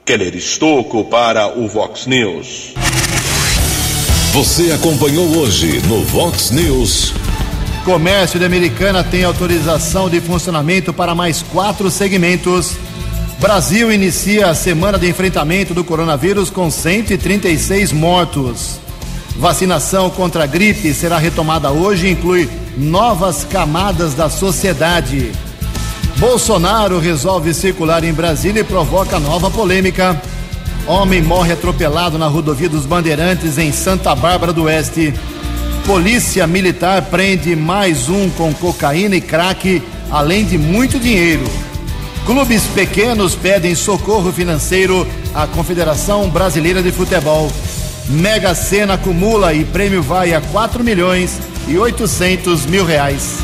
Keller 0.04 0.34
Estocco 0.34 1.04
para 1.04 1.56
o 1.56 1.68
Vox 1.68 2.06
News. 2.06 2.74
Você 4.32 4.72
acompanhou 4.72 5.38
hoje 5.38 5.80
no 5.86 6.02
Vox 6.02 6.50
News. 6.50 7.14
Comércio 7.84 8.40
de 8.40 8.44
Americana 8.44 9.04
tem 9.04 9.22
autorização 9.22 10.10
de 10.10 10.20
funcionamento 10.20 10.92
para 10.92 11.14
mais 11.14 11.42
quatro 11.42 11.88
segmentos 11.90 12.76
Brasil 13.42 13.90
inicia 13.92 14.50
a 14.50 14.54
semana 14.54 14.96
de 14.96 15.08
enfrentamento 15.08 15.74
do 15.74 15.82
coronavírus 15.82 16.48
com 16.48 16.70
136 16.70 17.90
mortos. 17.90 18.78
Vacinação 19.36 20.08
contra 20.10 20.44
a 20.44 20.46
gripe 20.46 20.94
será 20.94 21.18
retomada 21.18 21.72
hoje 21.72 22.06
e 22.06 22.12
inclui 22.12 22.48
novas 22.78 23.42
camadas 23.42 24.14
da 24.14 24.30
sociedade. 24.30 25.32
Bolsonaro 26.18 27.00
resolve 27.00 27.52
circular 27.52 28.04
em 28.04 28.12
Brasília 28.12 28.60
e 28.60 28.64
provoca 28.64 29.18
nova 29.18 29.50
polêmica. 29.50 30.22
Homem 30.86 31.20
morre 31.20 31.52
atropelado 31.52 32.16
na 32.16 32.28
rodovia 32.28 32.68
dos 32.68 32.86
Bandeirantes 32.86 33.58
em 33.58 33.72
Santa 33.72 34.14
Bárbara 34.14 34.52
do 34.52 34.62
Oeste. 34.62 35.12
Polícia 35.84 36.46
Militar 36.46 37.02
prende 37.10 37.56
mais 37.56 38.08
um 38.08 38.30
com 38.30 38.54
cocaína 38.54 39.16
e 39.16 39.20
crack, 39.20 39.82
além 40.12 40.44
de 40.44 40.56
muito 40.56 40.96
dinheiro. 41.00 41.42
Clubes 42.26 42.64
pequenos 42.68 43.34
pedem 43.34 43.74
socorro 43.74 44.32
financeiro 44.32 45.06
à 45.34 45.46
Confederação 45.46 46.28
Brasileira 46.30 46.82
de 46.82 46.92
Futebol. 46.92 47.50
Mega 48.08 48.54
Sena 48.54 48.94
acumula 48.94 49.52
e 49.52 49.64
prêmio 49.64 50.02
vai 50.02 50.32
a 50.32 50.40
4 50.40 50.84
milhões 50.84 51.38
e 51.66 51.76
800 51.76 52.66
mil 52.66 52.84
reais. 52.84 53.38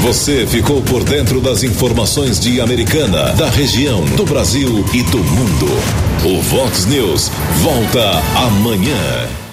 Você 0.00 0.46
ficou 0.46 0.80
por 0.82 1.04
dentro 1.04 1.40
das 1.40 1.62
informações 1.62 2.38
de 2.38 2.60
Americana, 2.60 3.32
da 3.32 3.50
região, 3.50 4.04
do 4.16 4.24
Brasil 4.24 4.84
e 4.94 5.02
do 5.02 5.18
mundo. 5.18 5.66
O 6.24 6.40
Vox 6.40 6.86
News 6.86 7.30
volta 7.62 8.22
amanhã. 8.46 9.47